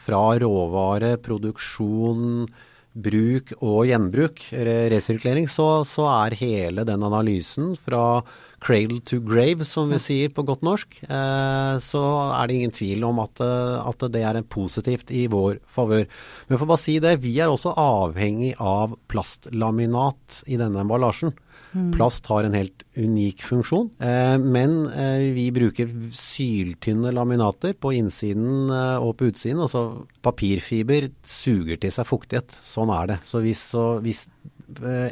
fra 0.06 0.22
råvare, 0.40 1.18
produksjon, 1.24 2.48
bruk 2.94 3.52
og 3.60 3.88
gjenbruk, 3.90 4.46
resirkulering, 4.94 5.50
så, 5.50 5.68
så 5.88 6.08
er 6.14 6.38
hele 6.40 6.86
den 6.88 7.04
analysen 7.04 7.74
fra 7.82 8.22
cradle 8.64 9.02
to 9.06 9.20
grave, 9.24 9.66
som 9.68 9.92
vi 9.92 10.00
sier 10.02 10.32
på 10.34 10.46
godt 10.48 10.64
norsk, 10.66 11.00
eh, 11.04 11.76
så 11.84 12.04
er 12.32 12.48
det 12.48 12.58
ingen 12.58 12.76
tvil 12.76 13.04
om 13.08 13.22
at, 13.24 13.42
eh, 13.44 13.78
at 13.84 14.06
det 14.14 14.24
er 14.24 14.42
positivt 14.44 15.12
i 15.12 15.26
vår 15.32 15.60
favør. 15.68 16.06
Men 16.48 16.58
for 16.58 16.66
å 16.66 16.74
bare 16.74 16.84
si 16.84 17.00
det, 17.04 17.18
vi 17.24 17.36
er 17.40 17.52
også 17.52 17.76
avhengig 17.76 18.54
av 18.60 18.96
plastlaminat 19.12 20.44
i 20.48 20.60
denne 20.60 20.84
emballasjen. 20.84 21.34
Mm. 21.74 21.92
Plast 21.94 22.28
har 22.30 22.46
en 22.46 22.54
helt 22.54 22.84
unik 22.98 23.42
funksjon, 23.48 23.90
eh, 24.00 24.38
men 24.38 24.88
vi 25.34 25.50
bruker 25.52 25.90
syltynne 26.14 27.14
laminater 27.14 27.74
på 27.74 27.94
innsiden 27.98 28.70
og 28.70 29.18
på 29.18 29.32
utsiden. 29.32 29.62
Altså 29.62 30.06
papirfiber 30.22 31.10
suger 31.24 31.78
til 31.82 31.92
seg 31.92 32.08
fuktighet. 32.10 32.60
Sånn 32.64 32.94
er 32.94 33.14
det. 33.14 33.20
Så 33.26 33.42
hvis, 33.42 33.62
så, 33.74 34.00
hvis 34.02 34.28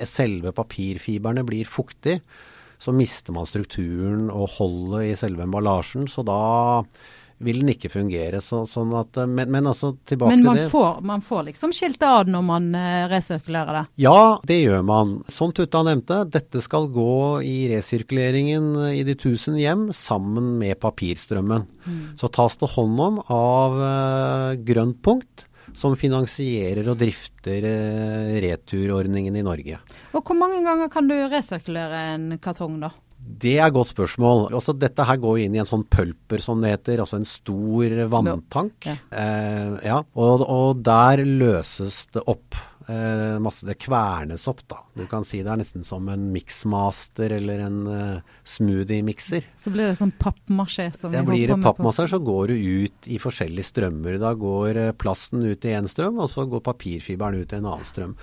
selve 0.10 0.54
papirfiberne 0.58 1.44
blir 1.46 1.66
fuktig, 1.70 2.22
så 2.82 2.94
mister 2.96 3.36
man 3.36 3.46
strukturen 3.46 4.30
og 4.34 4.50
holdet 4.58 5.12
i 5.12 5.18
selve 5.20 5.46
emballasjen. 5.46 6.08
Så 6.10 6.26
da 6.26 6.42
vil 7.42 7.62
den 7.62 7.72
ikke 7.74 7.90
fungere. 7.92 8.40
Så, 8.44 8.64
sånn 8.70 8.94
at, 8.98 9.18
eh, 9.22 9.30
men, 9.30 9.52
men 9.54 9.70
altså 9.70 9.94
tilbake 10.08 10.34
Men 10.34 10.44
til 10.46 10.62
det. 10.62 10.68
Men 10.72 11.10
man 11.12 11.26
får 11.26 11.46
liksom 11.50 11.74
skilt 11.76 12.02
av 12.06 12.30
når 12.30 12.46
man 12.46 12.70
eh, 12.78 13.06
resirkulerer 13.12 13.80
det. 13.80 13.84
Ja, 14.04 14.40
det 14.48 14.60
gjør 14.62 14.86
man. 14.88 15.16
Som 15.32 15.54
Tutta 15.58 15.84
nevnte, 15.86 16.24
dette 16.32 16.64
skal 16.64 16.90
gå 16.94 17.42
i 17.46 17.56
resirkuleringen 17.74 18.74
i 18.92 19.06
de 19.08 19.18
tusen 19.20 19.60
hjem 19.62 19.90
sammen 19.96 20.56
med 20.62 20.80
papirstrømmen. 20.82 21.68
Så 22.18 22.30
tas 22.34 22.58
det 22.62 22.70
hånd 22.76 23.00
om 23.02 23.16
av 23.34 23.78
uh, 23.82 24.58
Grønt 24.62 25.00
punkt, 25.02 25.48
som 25.78 25.96
finansierer 26.00 26.88
og 26.92 27.00
drifter 27.02 27.68
eh, 27.68 28.34
returordningen 28.44 29.38
i 29.38 29.46
Norge. 29.46 29.80
Og 30.16 30.26
hvor 30.26 30.38
mange 30.38 30.62
ganger 30.66 30.92
kan 30.92 31.08
du 31.10 31.16
resirkulere 31.32 32.04
en 32.16 32.36
kartong, 32.42 32.80
da? 32.84 32.92
Det 33.22 33.54
er 33.60 33.68
et 33.68 33.76
godt 33.76 33.92
spørsmål. 33.92 34.48
Også 34.58 34.74
dette 34.78 35.06
her 35.06 35.20
går 35.22 35.44
inn 35.44 35.56
i 35.56 35.62
en 35.62 35.70
sånn 35.70 35.86
pølper, 35.86 36.42
som 36.42 36.62
det 36.64 36.74
heter. 36.74 37.04
Altså 37.04 37.20
en 37.20 37.30
stor 37.30 37.94
vanntank. 38.12 38.88
Ja. 38.90 38.98
Eh, 39.14 39.76
ja. 39.86 40.00
Og, 40.18 40.44
og 40.46 40.82
der 40.86 41.24
løses 41.26 42.04
det 42.16 42.26
opp. 42.26 42.58
Eh, 42.92 43.40
masse, 43.40 43.66
det 43.68 43.78
kvernes 43.80 44.48
opp, 44.50 44.64
da. 44.70 44.82
Du 44.98 45.06
kan 45.10 45.24
si 45.28 45.42
det 45.46 45.52
er 45.54 45.60
nesten 45.62 45.86
som 45.88 46.08
en 46.12 46.28
mixmaster 46.34 47.36
eller 47.38 47.64
en 47.68 47.80
eh, 47.88 48.34
smoothie-mikser. 48.56 49.48
Så 49.60 49.72
blir 49.74 49.92
det 49.92 50.00
sånn 50.00 50.14
pappmasjé 50.20 50.90
som 50.96 51.14
Ja, 51.14 51.22
vi 51.24 51.36
holder 51.36 51.54
det 51.54 51.56
på 51.56 51.62
med 51.62 51.70
pappmasser, 51.70 52.12
så 52.12 52.20
går 52.26 52.52
du 52.52 52.56
ut 52.86 53.12
i 53.12 53.20
forskjellige 53.22 53.70
strømmer. 53.70 54.20
Da 54.22 54.34
går 54.40 54.82
eh, 54.88 54.94
plasten 54.98 55.46
ut 55.46 55.68
i 55.68 55.76
én 55.78 55.90
strøm, 55.92 56.20
og 56.24 56.32
så 56.34 56.48
går 56.50 56.66
papirfiberen 56.68 57.40
ut 57.40 57.54
i 57.54 57.60
en 57.62 57.70
annen 57.70 57.88
strøm. 57.88 58.18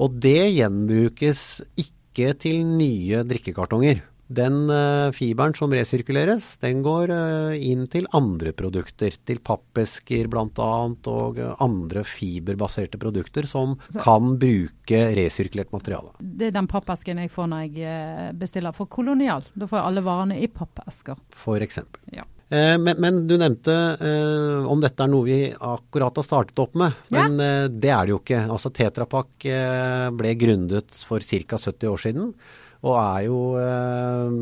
Og 0.00 0.20
det 0.22 0.52
gjenbrukes 0.54 1.46
ikke 1.82 2.32
til 2.40 2.62
nye 2.76 3.24
drikkekartonger. 3.28 4.04
Den 4.28 4.70
eh, 4.70 5.12
fiberen 5.14 5.54
som 5.54 5.70
resirkuleres, 5.70 6.56
den 6.62 6.80
går 6.82 7.12
eh, 7.14 7.56
inn 7.70 7.84
til 7.92 8.08
andre 8.16 8.50
produkter. 8.58 9.14
Til 9.26 9.38
pappesker 9.46 10.26
bl.a. 10.32 10.70
og 11.12 11.38
eh, 11.38 11.52
andre 11.62 12.02
fiberbaserte 12.02 12.98
produkter 12.98 13.46
som 13.46 13.76
Så- 13.88 14.02
kan 14.02 14.34
bruke 14.42 15.02
resirkulert 15.14 15.70
materiale. 15.72 16.10
Det 16.18 16.48
er 16.50 16.56
den 16.58 16.66
pappesken 16.66 17.22
jeg 17.22 17.30
får 17.30 17.52
når 17.52 17.68
jeg 17.78 18.34
bestiller 18.40 18.74
for 18.74 18.86
Kolonial. 18.90 19.46
Da 19.54 19.66
får 19.70 19.78
jeg 19.78 19.86
alle 19.92 20.06
varene 20.06 20.40
i 20.42 20.48
pappesker. 20.50 21.16
For 21.30 21.62
eksempel. 21.62 22.02
Ja. 22.12 22.26
Eh, 22.50 22.76
men, 22.78 22.98
men 23.02 23.22
du 23.26 23.34
nevnte 23.38 23.72
eh, 23.98 24.66
om 24.70 24.82
dette 24.82 25.02
er 25.02 25.10
noe 25.10 25.26
vi 25.26 25.38
akkurat 25.54 26.18
har 26.18 26.26
startet 26.26 26.58
opp 26.62 26.74
med. 26.78 26.94
Ja. 27.14 27.24
Men 27.28 27.40
eh, 27.42 27.64
det 27.70 27.90
er 27.94 28.06
det 28.06 28.14
jo 28.14 28.20
ikke. 28.22 28.42
Altså 28.50 28.70
Tetrapak 28.74 29.46
ble 30.18 30.34
grunnet 30.38 31.02
for 31.06 31.22
ca. 31.22 31.58
70 31.58 31.90
år 31.94 32.02
siden. 32.08 32.32
Og 32.84 32.96
er 33.00 33.20
jo 33.24 33.38
eh, 33.60 34.34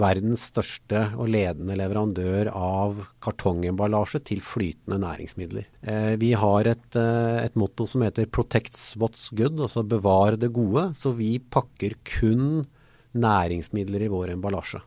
verdens 0.00 0.44
største 0.50 1.06
og 1.16 1.30
ledende 1.32 1.78
leverandør 1.80 2.50
av 2.52 3.00
kartongemballasje 3.24 4.20
til 4.28 4.42
flytende 4.44 5.00
næringsmidler. 5.00 5.70
Eh, 5.80 6.12
vi 6.20 6.34
har 6.36 6.68
et, 6.68 6.90
eh, 7.00 7.40
et 7.46 7.56
motto 7.56 7.86
som 7.86 8.04
heter 8.04 8.26
'protects 8.26 8.96
what's 8.96 9.30
good', 9.32 9.60
altså 9.60 9.86
bevar 9.86 10.36
det 10.36 10.52
gode. 10.52 10.92
Så 10.94 11.16
vi 11.16 11.38
pakker 11.38 11.96
kun 12.04 12.66
næringsmidler 13.14 14.02
i 14.04 14.12
vår 14.12 14.36
emballasje. 14.36 14.82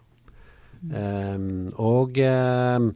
Um, 0.83 1.71
og, 1.79 2.17
um, 2.19 2.89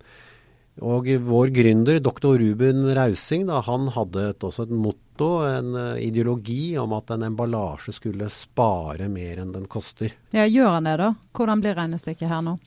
og 0.84 1.08
vår 1.08 1.52
gründer, 1.56 2.02
doktor 2.04 2.36
Ruben 2.38 2.84
Rausing, 2.98 3.48
da, 3.48 3.62
han 3.64 3.88
hadde 3.96 4.30
et, 4.34 4.44
også 4.44 4.68
et 4.68 4.74
motto, 4.76 5.00
en 5.26 5.74
uh, 5.76 5.98
ideologi, 6.04 6.78
om 6.78 6.94
at 6.98 7.12
en 7.16 7.26
emballasje 7.30 7.96
skulle 7.96 8.30
spare 8.30 9.10
mer 9.10 9.42
enn 9.42 9.52
den 9.56 9.66
koster. 9.72 10.14
Ja, 10.36 10.46
gjør 10.46 10.78
han 10.78 10.88
det, 10.88 10.98
da? 11.02 11.14
Hvordan 11.38 11.64
blir 11.64 11.78
regnestykket 11.78 12.30
her 12.30 12.44
nå? 12.46 12.58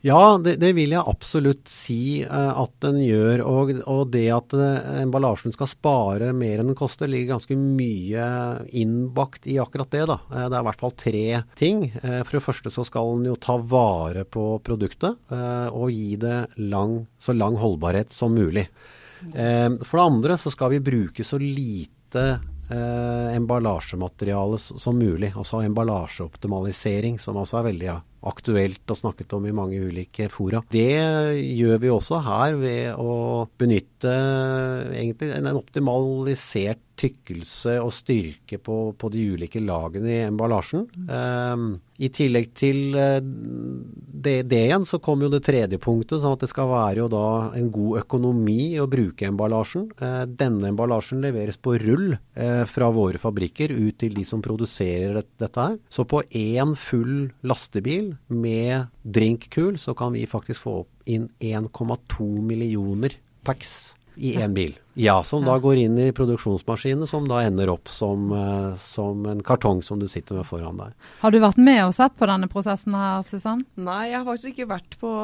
Ja, 0.00 0.38
det, 0.40 0.54
det 0.62 0.70
vil 0.72 0.94
jeg 0.94 1.04
absolutt 1.04 1.68
si 1.68 2.22
eh, 2.24 2.52
at 2.62 2.72
den 2.80 3.02
gjør. 3.04 3.42
Og, 3.44 3.72
og 3.84 4.12
det 4.14 4.26
at 4.32 4.54
eh, 4.56 5.02
emballasjen 5.02 5.52
skal 5.52 5.68
spare 5.68 6.30
mer 6.36 6.62
enn 6.62 6.70
den 6.72 6.78
koster, 6.78 7.10
ligger 7.10 7.34
ganske 7.34 7.58
mye 7.60 8.28
innbakt 8.80 9.48
i 9.50 9.58
akkurat 9.60 9.92
det. 9.92 10.06
da. 10.08 10.16
Eh, 10.30 10.46
det 10.46 10.56
er 10.56 10.62
i 10.62 10.68
hvert 10.70 10.86
fall 10.86 10.96
tre 10.96 11.26
ting. 11.60 11.84
Eh, 12.00 12.22
for 12.22 12.38
det 12.38 12.46
første 12.46 12.72
så 12.72 12.86
skal 12.88 13.12
den 13.18 13.28
jo 13.32 13.36
ta 13.36 13.58
vare 13.60 14.24
på 14.24 14.46
produktet 14.64 15.20
eh, 15.34 15.68
og 15.68 15.92
gi 15.92 16.16
det 16.20 16.38
lang, 16.56 17.02
så 17.20 17.36
lang 17.36 17.60
holdbarhet 17.60 18.16
som 18.16 18.32
mulig. 18.36 18.70
Eh, 19.34 19.68
for 19.84 20.00
det 20.00 20.06
andre 20.06 20.38
så 20.38 20.52
skal 20.52 20.74
vi 20.74 20.80
bruke 20.84 21.24
så 21.24 21.38
lite 21.38 22.24
eh, 22.70 23.36
emballasjemateriale 23.36 24.58
som 24.58 24.98
mulig. 24.98 25.32
Altså 25.36 25.62
emballasjeoptimalisering, 25.66 27.18
som 27.22 27.38
også 27.40 27.60
er 27.60 27.68
veldig 27.70 27.88
ja, 27.90 27.98
aktuelt 28.26 28.84
og 28.90 28.98
snakket 28.98 29.32
om 29.36 29.46
i 29.48 29.54
mange 29.56 29.80
ulike 29.80 30.28
fora. 30.32 30.62
Det 30.72 30.92
gjør 31.40 31.80
vi 31.80 31.92
også 31.92 32.20
her 32.26 32.58
ved 32.60 33.00
å 33.00 33.48
benytte 33.60 34.14
egentlig 34.92 35.32
en 35.38 35.52
optimalisert 35.56 36.84
tykkelse 37.00 37.76
og 37.80 37.92
styrke 37.94 38.58
på, 38.62 38.76
på 38.98 39.10
de 39.12 39.24
ulike 39.34 39.62
lagene 39.62 40.10
i 40.12 40.18
emballasjen. 40.26 40.86
Um, 41.08 41.70
I 42.00 42.10
tillegg 42.12 42.50
til 42.56 42.96
eh, 42.98 43.20
det, 43.20 44.36
det 44.50 44.60
igjen, 44.66 44.86
så 44.88 45.00
kommer 45.02 45.26
jo 45.26 45.34
det 45.34 45.42
tredje 45.46 45.80
punktet, 45.80 46.20
sånn 46.20 46.36
at 46.36 46.44
det 46.44 46.50
skal 46.52 46.70
være 46.70 47.02
jo 47.02 47.08
da 47.12 47.26
en 47.56 47.70
god 47.72 48.02
økonomi 48.02 48.74
å 48.80 48.88
bruke 48.90 49.28
emballasjen. 49.28 49.88
Uh, 50.00 50.24
denne 50.28 50.72
emballasjen 50.72 51.24
leveres 51.24 51.60
på 51.60 51.78
rull 51.80 52.14
uh, 52.16 52.64
fra 52.68 52.90
våre 52.94 53.20
fabrikker 53.22 53.72
ut 53.72 54.00
til 54.00 54.16
de 54.16 54.26
som 54.28 54.44
produserer 54.44 55.22
dette 55.22 55.52
her. 55.56 55.78
Så 55.92 56.06
på 56.08 56.22
én 56.36 56.76
full 56.78 57.30
lastebil 57.46 58.09
med 58.26 58.90
drinkkul, 59.02 59.78
så 59.78 59.94
kan 59.98 60.14
vi 60.16 60.26
faktisk 60.30 60.66
få 60.66 60.76
inn 61.10 61.28
1,2 61.38 62.28
millioner 62.44 63.16
packs 63.46 63.94
i 64.20 64.34
én 64.36 64.54
bil. 64.54 64.74
Ja, 65.00 65.22
som 65.24 65.46
da 65.46 65.54
går 65.62 65.78
inn 65.80 65.96
i 66.02 66.10
produksjonsmaskinene, 66.12 67.06
som 67.08 67.28
da 67.30 67.40
ender 67.46 67.70
opp 67.72 67.88
som, 67.88 68.26
eh, 68.36 68.74
som 68.76 69.24
en 69.26 69.40
kartong 69.40 69.80
som 69.82 69.98
du 69.98 70.08
sitter 70.08 70.36
med 70.36 70.46
foran 70.46 70.76
deg. 70.76 70.92
Har 71.22 71.30
du 71.30 71.38
vært 71.40 71.56
med 71.56 71.80
og 71.86 71.94
sett 71.96 72.18
på 72.18 72.28
denne 72.28 72.50
prosessen 72.50 72.92
her, 72.92 73.22
Susann? 73.24 73.64
Nei, 73.76 74.10
jeg 74.10 74.18
har 74.18 74.26
faktisk 74.28 74.52
ikke 74.52 74.68
vært 74.74 74.98
på 75.00 75.14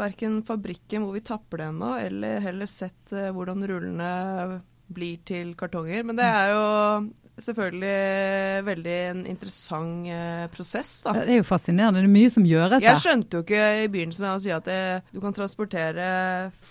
verken 0.00 0.40
fabrikken 0.46 1.04
hvor 1.04 1.12
vi 1.12 1.20
tapper 1.20 1.60
det 1.60 1.68
ennå, 1.74 1.92
eller 2.06 2.40
heller 2.40 2.66
sett 2.72 3.12
eh, 3.12 3.28
hvordan 3.36 3.68
rullene 3.68 4.62
blir 4.88 5.20
til 5.26 5.52
kartonger. 5.58 6.06
Men 6.06 6.16
det 6.16 6.24
er 6.30 6.54
jo 6.54 6.66
selvfølgelig 7.44 8.64
veldig 8.66 8.94
en 9.10 9.24
interessant 9.28 10.08
eh, 10.12 10.44
prosess, 10.52 10.92
da. 11.04 11.14
Det 11.20 11.34
er 11.36 11.40
jo 11.40 11.46
fascinerende. 11.48 12.02
Det 12.02 12.08
er 12.08 12.14
mye 12.14 12.32
som 12.32 12.46
gjøres 12.48 12.84
Jeg 12.84 13.02
skjønte 13.02 13.40
jo 13.40 13.44
ikke 13.46 13.64
i 13.82 13.90
begynnelsen 13.92 14.28
av 14.28 14.38
å 14.38 14.44
si 14.44 14.54
at 14.54 14.68
det, 14.68 14.78
du 15.12 15.20
kan 15.24 15.36
transportere 15.36 16.06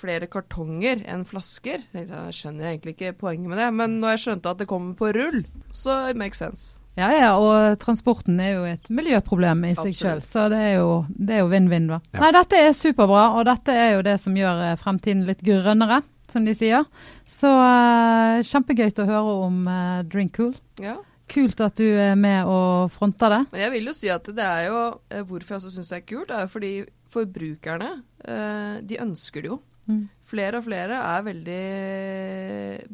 flere 0.01 0.29
kartonger 0.31 1.03
enn 1.05 1.27
flasker. 1.29 1.86
Jeg 1.86 1.91
tenkte, 1.93 2.24
jeg 2.31 2.39
skjønner 2.39 2.72
egentlig 2.72 2.95
ikke 2.98 3.13
poenget 3.25 3.51
med 3.51 3.62
det, 3.62 3.69
men 3.77 4.00
når 4.01 4.15
jeg 4.15 4.25
skjønte 4.25 4.55
at 4.55 4.63
det 4.63 4.69
kommer 4.72 4.98
på 4.98 5.13
rull, 5.15 5.43
så 5.75 6.05
it 6.10 6.19
makes 6.19 6.41
sense. 6.41 6.75
Ja, 6.95 7.10
ja, 7.12 7.31
og 7.36 7.75
transporten 7.81 8.39
er 8.39 8.53
jo 8.53 8.67
et 8.69 8.86
miljøproblem 8.88 9.65
i 9.67 9.74
seg 9.75 9.98
sjøl, 9.98 10.22
så 10.24 10.45
det 10.51 10.62
er 10.63 10.77
jo 10.79 11.50
vinn-vinn. 11.51 11.89
da. 11.91 12.00
Ja. 12.15 12.22
Nei, 12.24 12.31
dette 12.38 12.62
er 12.62 12.72
superbra, 12.72 13.25
og 13.36 13.43
dette 13.50 13.75
er 13.75 13.98
jo 13.98 14.05
det 14.07 14.15
som 14.24 14.38
gjør 14.39 14.62
eh, 14.69 14.77
fremtiden 14.79 15.25
litt 15.27 15.43
grønnere, 15.43 16.00
som 16.35 16.45
de 16.45 16.55
sier. 16.57 16.85
Så 17.27 17.49
uh, 17.49 18.43
kjempegøy 18.45 18.91
til 18.91 19.05
å 19.05 19.09
høre 19.09 19.35
om 19.47 19.61
uh, 19.71 20.03
Drink 20.11 20.35
Cool. 20.37 20.55
Ja. 20.83 20.99
Kult 21.31 21.61
at 21.63 21.79
du 21.79 21.85
er 21.87 22.13
med 22.19 22.45
og 22.45 22.91
fronter 22.93 23.33
det. 23.33 23.39
Men 23.53 23.63
jeg 23.63 23.73
vil 23.73 23.89
jo 23.89 23.95
si 23.97 24.11
at 24.13 24.27
det 24.37 24.45
er 24.45 24.67
jo 24.67 24.81
eh, 25.09 25.23
Hvorfor 25.25 25.55
jeg 25.55 25.61
også 25.61 25.71
syns 25.73 25.89
det 25.89 25.97
er 25.97 26.03
kult, 26.05 26.29
er 26.29 26.45
jo 26.45 26.51
fordi 26.53 26.73
forbrukerne, 27.15 27.89
eh, 28.27 28.75
de 28.85 28.99
ønsker 29.01 29.45
det 29.45 29.49
jo. 29.49 29.57
Mm. 29.89 30.03
Flere 30.25 30.58
og 30.58 30.65
flere 30.65 30.98
er 31.05 31.25
veldig 31.25 31.60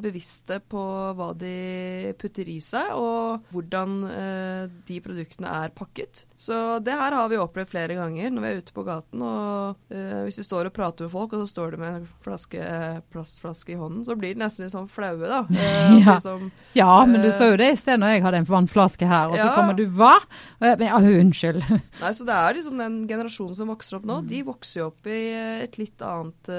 bevisste 0.03 0.57
på 0.71 0.81
hva 1.15 1.29
de 1.37 2.11
putter 2.19 2.49
i 2.51 2.57
seg, 2.63 2.89
og 2.97 3.45
hvordan 3.53 3.93
eh, 4.09 4.63
de 4.87 4.97
produktene 5.03 5.51
er 5.63 5.71
pakket. 5.75 6.25
Så 6.41 6.57
det 6.83 6.95
her 6.97 7.13
har 7.15 7.29
vi 7.31 7.37
opplevd 7.39 7.69
flere 7.71 7.95
ganger 7.95 8.31
når 8.33 8.43
vi 8.43 8.49
er 8.51 8.59
ute 8.63 8.73
på 8.75 8.83
gaten. 8.87 9.21
Og 9.23 9.93
eh, 9.93 10.23
hvis 10.25 10.41
vi 10.41 10.45
står 10.47 10.67
og 10.71 10.75
prater 10.75 11.07
med 11.07 11.13
folk, 11.13 11.35
og 11.37 11.43
så 11.45 11.51
står 11.53 11.75
de 11.75 11.81
med 11.83 11.99
en 12.01 12.09
flaske, 12.25 12.65
plastflaske 13.13 13.75
i 13.75 13.79
hånden, 13.79 14.03
så 14.07 14.17
blir 14.19 14.35
de 14.35 14.41
nesten 14.43 14.65
litt 14.67 14.75
sånn 14.75 14.89
flaue, 14.91 15.23
da. 15.31 15.43
Eh, 15.61 16.01
Ja. 16.01 16.15
liksom, 16.17 16.49
Ja, 16.75 16.91
men 17.05 17.21
du 17.23 17.29
så 17.35 17.51
jo 17.51 17.57
det 17.59 17.69
i 17.73 17.77
sted 17.79 17.99
når 18.01 18.15
jeg 18.15 18.23
hadde 18.25 18.39
en 18.41 18.47
vannflaske 18.49 19.07
her, 19.07 19.31
og 19.31 19.37
så 19.39 19.47
kommer 19.55 19.75
du 19.77 19.85
Hva? 19.95 20.13
Jeg, 20.61 20.77
men, 20.81 20.87
ja, 20.87 20.99
unnskyld. 21.21 21.61
Nei, 22.01 22.11
så 22.17 22.25
det 22.27 22.35
er 22.35 22.57
liksom 22.57 22.79
den 22.81 22.95
generasjonen 23.09 23.55
som 23.57 23.71
vokser 23.71 23.99
opp 23.99 24.07
nå, 24.09 24.19
de 24.27 24.41
vokser 24.47 24.81
jo 24.81 24.89
opp 24.91 25.07
i 25.11 25.19
et 25.67 25.77
litt 25.79 26.01
annet 26.05 26.51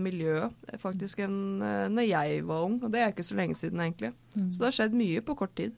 miljø 0.00 0.15
eh, 0.24 0.78
faktisk 0.80 1.20
enn 1.24 1.62
uh, 1.62 1.86
når 1.92 2.08
jeg 2.08 2.44
var 2.48 2.66
ung. 2.66 2.80
Og 2.82 2.92
det 2.92 3.02
er 3.02 3.12
ikke 3.12 3.26
så 3.26 3.38
lenge 3.38 3.58
siden, 3.58 3.80
egentlig. 3.82 4.12
Så 4.34 4.60
det 4.60 4.68
har 4.70 4.78
skjedd 4.80 4.96
mye 4.96 5.24
på 5.24 5.36
kort 5.38 5.56
tid. 5.58 5.74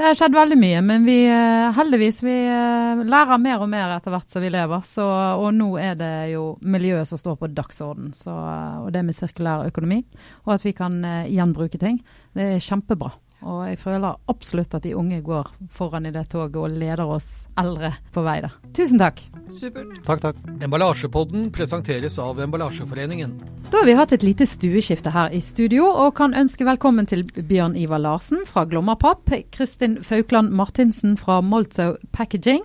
Det 0.00 0.06
har 0.06 0.14
skjedd 0.16 0.32
veldig 0.32 0.56
mye, 0.56 0.78
men 0.80 1.02
vi 1.04 1.16
eh, 1.28 1.70
heldigvis 1.76 2.22
vi 2.24 2.32
eh, 2.48 3.00
lærer 3.04 3.40
mer 3.42 3.60
og 3.60 3.68
mer 3.68 3.90
etter 3.98 4.14
hvert 4.14 4.32
som 4.32 4.40
vi 4.40 4.48
lever. 4.48 4.84
Så, 4.86 5.04
og 5.04 5.50
nå 5.52 5.74
er 5.76 5.98
det 6.00 6.12
jo 6.32 6.54
miljøet 6.64 7.10
som 7.10 7.20
står 7.20 7.36
på 7.40 7.50
dagsorden, 7.52 8.14
så, 8.16 8.32
og 8.80 8.88
det 8.94 9.02
med 9.04 9.18
sirkulær 9.18 9.66
økonomi. 9.68 9.98
Og 10.46 10.54
at 10.56 10.64
vi 10.64 10.72
kan 10.78 11.02
eh, 11.04 11.28
gjenbruke 11.34 11.80
ting. 11.82 12.00
Det 12.32 12.46
er 12.54 12.64
kjempebra. 12.64 13.12
Og 13.40 13.62
jeg 13.68 13.78
føler 13.80 14.18
absolutt 14.28 14.74
at 14.76 14.84
de 14.84 14.92
unge 14.96 15.20
går 15.24 15.48
foran 15.72 16.08
i 16.08 16.12
det 16.12 16.26
toget 16.32 16.58
og 16.60 16.74
leder 16.76 17.08
oss 17.08 17.46
eldre 17.60 17.94
på 18.12 18.24
vei. 18.26 18.40
da. 18.44 18.50
Tusen 18.76 19.00
takk. 19.00 19.22
Supert. 19.48 19.94
Takk, 20.04 20.20
takk. 20.26 20.42
Emballasjepodden 20.60 21.48
presenteres 21.54 22.18
av 22.20 22.40
Emballasjeforeningen. 22.40 23.32
Da 23.70 23.80
har 23.80 23.88
vi 23.88 23.96
hatt 23.96 24.12
et 24.12 24.26
lite 24.26 24.46
stueskifte 24.50 25.12
her 25.14 25.32
i 25.32 25.40
studio, 25.40 25.86
og 25.86 26.16
kan 26.18 26.34
ønske 26.36 26.66
velkommen 26.66 27.06
til 27.06 27.24
Bjørn 27.36 27.76
Ivar 27.78 28.02
Larsen 28.02 28.44
fra 28.46 28.66
Glommapapp, 28.68 29.30
Kristin 29.54 30.00
Faukland 30.04 30.50
Martinsen 30.50 31.16
fra 31.16 31.40
Moltzo 31.40 31.94
Packaging, 32.12 32.64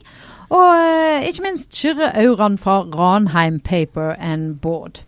og 0.50 0.72
eh, 0.78 1.26
ikke 1.30 1.46
minst 1.46 1.72
Kyrre 1.74 2.12
Auran 2.22 2.58
fra 2.62 2.82
Ranheim 2.90 3.60
Paper 3.60 4.16
and 4.20 4.60
Board. 4.62 5.02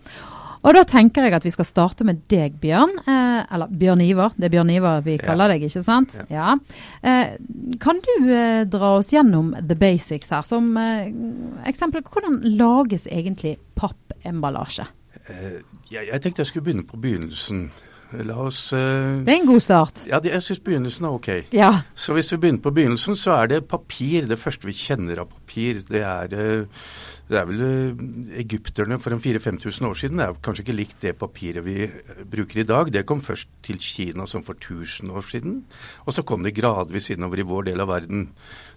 Og 0.63 0.73
da 0.75 0.83
tenker 0.87 1.27
jeg 1.27 1.35
at 1.37 1.45
vi 1.45 1.53
skal 1.53 1.67
starte 1.67 2.05
med 2.07 2.23
deg, 2.31 2.57
Bjørn. 2.61 2.93
Eh, 3.05 3.41
eller 3.53 3.71
Bjørn 3.71 4.01
Ivar. 4.05 4.33
Det 4.37 4.49
er 4.49 4.53
Bjørn 4.55 4.73
Ivar 4.73 5.03
vi 5.05 5.17
kaller 5.21 5.53
deg, 5.53 5.67
ikke 5.67 5.83
sant? 5.85 6.17
Ja. 6.33 6.55
Eh, 7.01 7.35
kan 7.83 8.01
du 8.03 8.13
eh, 8.33 8.63
dra 8.69 8.95
oss 8.97 9.11
gjennom 9.13 9.53
the 9.61 9.77
basics 9.77 10.31
her? 10.33 10.45
Som 10.47 10.73
eh, 10.81 11.11
eksempel, 11.69 12.05
hvordan 12.05 12.41
lages 12.57 13.07
egentlig 13.11 13.57
pappemballasje? 13.77 14.87
Eh, 15.27 15.59
jeg, 15.91 16.07
jeg 16.09 16.23
tenkte 16.23 16.43
jeg 16.43 16.51
skulle 16.51 16.67
begynne 16.69 16.87
på 16.87 16.99
begynnelsen. 17.01 17.67
La 18.23 18.37
oss 18.39 18.69
eh, 18.71 19.19
Det 19.27 19.33
er 19.33 19.41
en 19.41 19.49
god 19.49 19.63
start. 19.65 20.05
Ja, 20.07 20.21
det, 20.23 20.31
jeg 20.31 20.45
syns 20.45 20.61
begynnelsen 20.63 21.07
er 21.09 21.15
ok. 21.17 21.29
Ja. 21.51 21.71
Så 21.95 22.15
hvis 22.15 22.31
vi 22.31 22.39
begynner 22.39 22.63
på 22.63 22.71
begynnelsen, 22.75 23.17
så 23.19 23.35
er 23.41 23.51
det 23.51 23.65
papir. 23.67 24.29
Det 24.29 24.39
første 24.39 24.69
vi 24.69 24.75
kjenner 24.77 25.23
av 25.25 25.31
papir, 25.33 25.81
det 25.89 26.03
er, 26.07 26.37
det 27.27 27.35
er 27.35 27.47
vel 27.49 27.63
eh, 27.65 28.03
egypterne 28.39 28.97
for 29.03 29.11
en 29.11 29.19
4000-5000 29.19 29.87
år 29.89 29.97
siden. 29.99 30.21
Det 30.21 30.27
er 30.27 30.37
kanskje 30.45 30.63
ikke 30.63 30.77
likt 30.77 31.01
det 31.03 31.13
papiret 31.19 31.65
vi 31.65 31.75
eh, 31.83 32.23
bruker 32.23 32.61
i 32.61 32.67
dag. 32.67 32.91
Det 32.93 33.03
kom 33.09 33.19
først 33.23 33.51
til 33.67 33.81
Kina 33.83 34.27
som 34.29 34.45
for 34.47 34.55
1000 34.55 35.11
år 35.11 35.27
siden. 35.27 35.59
Og 36.05 36.15
så 36.15 36.23
kom 36.23 36.47
det 36.47 36.55
gradvis 36.55 37.11
innover 37.11 37.43
i 37.43 37.47
vår 37.49 37.67
del 37.67 37.83
av 37.83 37.91
verden. 37.91 38.29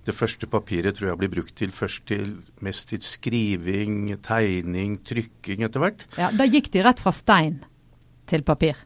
Det 0.07 0.17
første 0.17 0.51
papiret 0.51 0.99
tror 0.99 1.13
jeg 1.13 1.23
blir 1.23 1.35
brukt 1.37 1.55
til 1.61 1.71
først 1.75 2.09
til 2.11 2.41
mest 2.65 2.91
til 2.91 3.03
skriving, 3.07 4.17
tegning, 4.27 4.99
trykking 5.07 5.67
etter 5.69 5.85
hvert. 5.85 6.07
ja. 6.19 6.33
Da 6.35 6.49
gikk 6.51 6.73
de 6.75 6.83
rett 6.83 7.03
fra 7.03 7.15
stein 7.15 7.61
til 8.31 8.43
papir. 8.47 8.79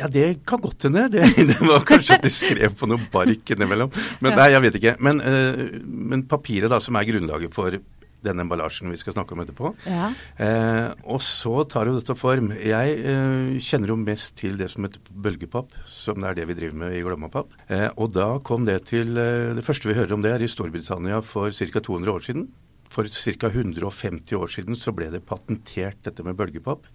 Ja, 0.00 0.08
det 0.08 0.40
kan 0.48 0.60
godt 0.62 0.86
hende. 0.88 1.04
Det, 1.12 1.26
det 1.50 1.60
var 1.60 1.84
kanskje 1.86 2.16
at 2.16 2.24
de 2.24 2.32
skrev 2.32 2.72
på 2.78 2.88
noe 2.88 3.10
bark 3.12 3.52
innimellom. 3.52 3.92
Men 4.24 4.38
nei, 4.40 4.48
jeg 4.54 4.64
vet 4.64 4.78
ikke. 4.80 4.94
Men, 5.04 5.20
eh, 5.20 5.66
men 5.84 6.24
papiret 6.30 6.72
da, 6.72 6.80
som 6.82 6.96
er 6.96 7.06
grunnlaget 7.10 7.52
for 7.54 7.76
den 8.24 8.42
emballasjen 8.42 8.92
vi 8.92 8.98
skal 9.00 9.16
snakke 9.16 9.34
om 9.34 9.42
etterpå. 9.44 9.72
Ja. 9.88 10.10
Eh, 10.42 10.88
og 11.10 11.22
så 11.24 11.62
tar 11.70 11.90
jo 11.90 11.96
dette 11.98 12.16
form. 12.18 12.52
Jeg 12.56 12.98
eh, 12.98 13.58
kjenner 13.62 13.92
jo 13.92 13.98
mest 14.00 14.36
til 14.40 14.58
det 14.60 14.70
som 14.72 14.86
heter 14.86 15.02
bølgepapp, 15.10 15.74
som 15.88 16.20
det 16.22 16.30
er 16.30 16.40
det 16.40 16.48
vi 16.50 16.58
driver 16.58 16.78
med 16.84 16.96
i 16.98 17.02
Glommapapp. 17.04 17.56
Eh, 17.68 17.88
og 17.96 18.12
da 18.16 18.28
kom 18.44 18.66
det 18.68 18.80
til 18.92 19.16
eh, 19.18 19.52
Det 19.56 19.66
første 19.66 19.90
vi 19.90 19.98
hører 19.98 20.14
om 20.16 20.24
det, 20.24 20.34
er 20.34 20.44
i 20.44 20.50
Storbritannia 20.50 21.22
for 21.26 21.50
ca. 21.50 21.80
200 21.80 22.14
år 22.14 22.24
siden. 22.28 22.46
For 22.92 23.08
ca. 23.08 23.50
150 23.50 24.38
år 24.38 24.52
siden 24.52 24.78
så 24.78 24.94
ble 24.94 25.10
det 25.12 25.24
patentert 25.26 26.02
dette 26.06 26.24
med 26.26 26.38
bølgepapp. 26.38 26.86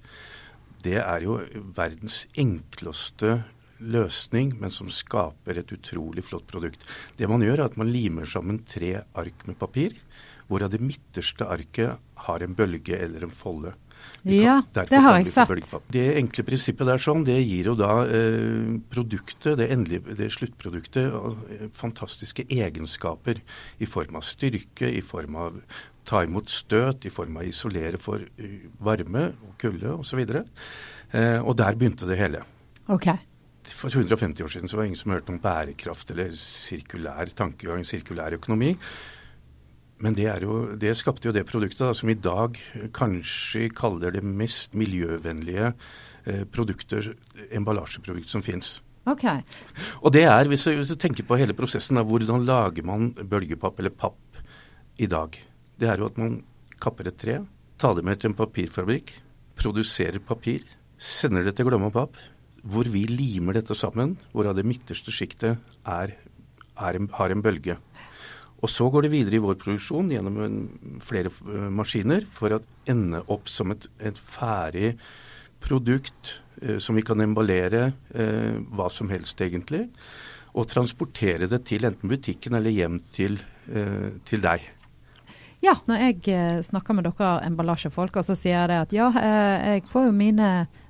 Det 0.85 0.99
er 1.01 1.23
jo 1.25 1.39
verdens 1.75 2.25
enkleste 2.37 3.39
løsning, 3.77 4.55
men 4.61 4.73
som 4.73 4.89
skaper 4.93 5.59
et 5.59 5.71
utrolig 5.73 6.23
flott 6.25 6.47
produkt. 6.49 6.83
Det 7.17 7.29
man 7.29 7.43
gjør, 7.43 7.59
er 7.59 7.69
at 7.69 7.77
man 7.79 7.91
limer 7.91 8.29
sammen 8.29 8.61
tre 8.69 8.95
ark 9.17 9.45
med 9.49 9.57
papir, 9.59 9.97
hvorav 10.47 10.71
det 10.73 10.81
midterste 10.83 11.47
arket 11.47 11.97
har 12.27 12.43
en 12.43 12.55
bølge 12.57 12.97
eller 12.97 13.27
en 13.27 13.33
folde. 13.33 13.73
Kan, 13.73 14.33
Ja, 14.33 14.55
det 14.73 14.99
har 15.01 15.17
jeg 15.19 15.29
sett. 15.31 15.75
Det 15.93 16.05
enkle 16.19 16.43
prinsippet 16.47 16.89
der 16.89 17.01
sånn, 17.01 17.23
det 17.27 17.37
gir 17.39 17.69
jo 17.71 17.75
da 17.79 17.91
eh, 18.05 18.77
produktet, 18.91 19.55
det 19.59 19.69
endelige 19.73 20.17
det 20.19 20.29
sluttproduktet, 20.35 21.13
eh, 21.13 21.67
fantastiske 21.75 22.47
egenskaper 22.51 23.39
i 23.79 23.87
form 23.89 24.19
av 24.19 24.25
styrke, 24.27 24.89
i 24.89 25.03
form 25.05 25.37
av 25.39 25.61
ta 26.07 26.23
imot 26.23 26.51
støt, 26.51 27.07
i 27.07 27.13
form 27.13 27.39
av 27.39 27.47
isolere 27.47 27.99
for 28.01 28.23
eh, 28.23 28.67
varme 28.83 29.29
og 29.47 29.55
kulde 29.61 29.95
osv. 29.95 30.23
Eh, 30.23 31.39
og 31.39 31.57
der 31.59 31.79
begynte 31.79 32.09
det 32.09 32.19
hele. 32.19 32.43
Ok. 32.91 33.11
For 33.67 33.91
150 33.91 34.43
år 34.45 34.51
siden 34.51 34.71
så 34.71 34.77
var 34.77 34.85
det 34.85 34.93
ingen 34.93 35.01
som 35.01 35.11
hørte 35.11 35.33
om 35.33 35.41
bærekraft 35.43 36.11
eller 36.13 36.31
sirkulær 36.39 37.31
tankegang, 37.35 37.83
sirkulær 37.87 38.37
økonomi. 38.39 38.73
Men 40.03 40.13
det, 40.17 40.27
er 40.29 40.43
jo, 40.45 40.57
det 40.77 40.93
skapte 40.99 41.29
jo 41.29 41.33
det 41.33 41.47
produktet 41.49 41.81
da, 41.81 41.93
som 41.97 42.09
i 42.11 42.17
dag 42.17 42.57
kanskje 42.93 43.71
kaller 43.73 44.13
det 44.13 44.21
mest 44.21 44.75
miljøvennlige 44.77 45.71
eh, 45.71 46.43
produkter, 46.53 47.15
emballasjeprodukt 47.49 48.29
som 48.29 48.45
fins. 48.45 48.77
Ok. 49.09 49.25
Og 50.03 50.11
det 50.13 50.25
er, 50.27 50.49
hvis 50.51 50.67
du, 50.67 50.75
hvis 50.77 50.91
du 50.91 50.99
tenker 50.99 51.25
på 51.25 51.39
hele 51.39 51.55
prosessen, 51.57 51.97
da, 51.97 52.05
hvordan 52.05 52.45
lager 52.45 52.85
man 52.85 53.09
bølgepapp 53.17 53.79
eller 53.81 53.95
papp 53.95 54.41
i 55.01 55.09
dag? 55.09 55.37
Det 55.79 55.89
er 55.89 56.01
jo 56.01 56.11
at 56.11 56.19
man 56.21 56.41
kapper 56.81 57.09
et 57.09 57.17
tre, 57.17 57.39
tar 57.81 57.97
det 57.97 58.05
med 58.05 58.21
til 58.21 58.31
en 58.31 58.37
papirfabrikk, 58.37 59.15
produserer 59.57 60.21
papir, 60.21 60.65
sender 60.97 61.45
det 61.45 61.55
til 61.57 61.69
Glomma 61.69 61.89
Papp, 61.93 62.17
hvor 62.67 62.89
vi 62.91 63.05
limer 63.09 63.57
dette 63.57 63.77
sammen, 63.77 64.17
hvorav 64.33 64.57
det 64.57 64.65
midterste 64.67 65.13
sjiktet 65.13 65.57
er, 65.87 66.13
er 66.77 66.99
en, 66.99 67.09
har 67.17 67.33
en 67.33 67.41
bølge. 67.45 67.77
Og 68.63 68.71
så 68.73 68.87
går 68.89 69.05
det 69.05 69.13
videre 69.13 69.37
i 69.37 69.43
vår 69.43 69.57
produksjon 69.61 70.09
gjennom 70.11 70.39
en, 70.41 70.57
flere 71.05 71.29
eh, 71.29 71.67
maskiner 71.73 72.25
for 72.33 72.55
å 72.55 72.61
ende 72.89 73.21
opp 73.33 73.49
som 73.51 73.73
et, 73.73 73.85
et 74.01 74.17
ferdig 74.17 74.95
produkt 75.61 76.39
eh, 76.63 76.79
som 76.81 76.97
vi 76.97 77.05
kan 77.05 77.21
emballere 77.21 77.91
eh, 78.15 78.57
hva 78.73 78.89
som 78.93 79.11
helst 79.13 79.41
egentlig, 79.45 79.85
og 80.57 80.69
transportere 80.71 81.49
det 81.51 81.61
til 81.69 81.85
enten 81.85 82.09
butikken 82.09 82.57
eller 82.57 82.73
hjem 82.73 82.97
til, 83.13 83.35
til 84.25 84.41
deg. 84.41 84.63
Ja, 85.61 85.75
når 85.85 85.99
jeg 86.01 86.63
snakker 86.65 86.95
med 86.97 87.05
dere 87.05 87.43
emballasjefolk, 87.45 88.15
og 88.17 88.25
så 88.25 88.33
sier 88.33 88.55
jeg 88.55 88.71
det 88.71 88.79
at 88.79 88.95
ja, 88.95 89.11
jeg 89.75 89.83
får 89.91 90.07
jo 90.07 90.15
mine 90.17 90.47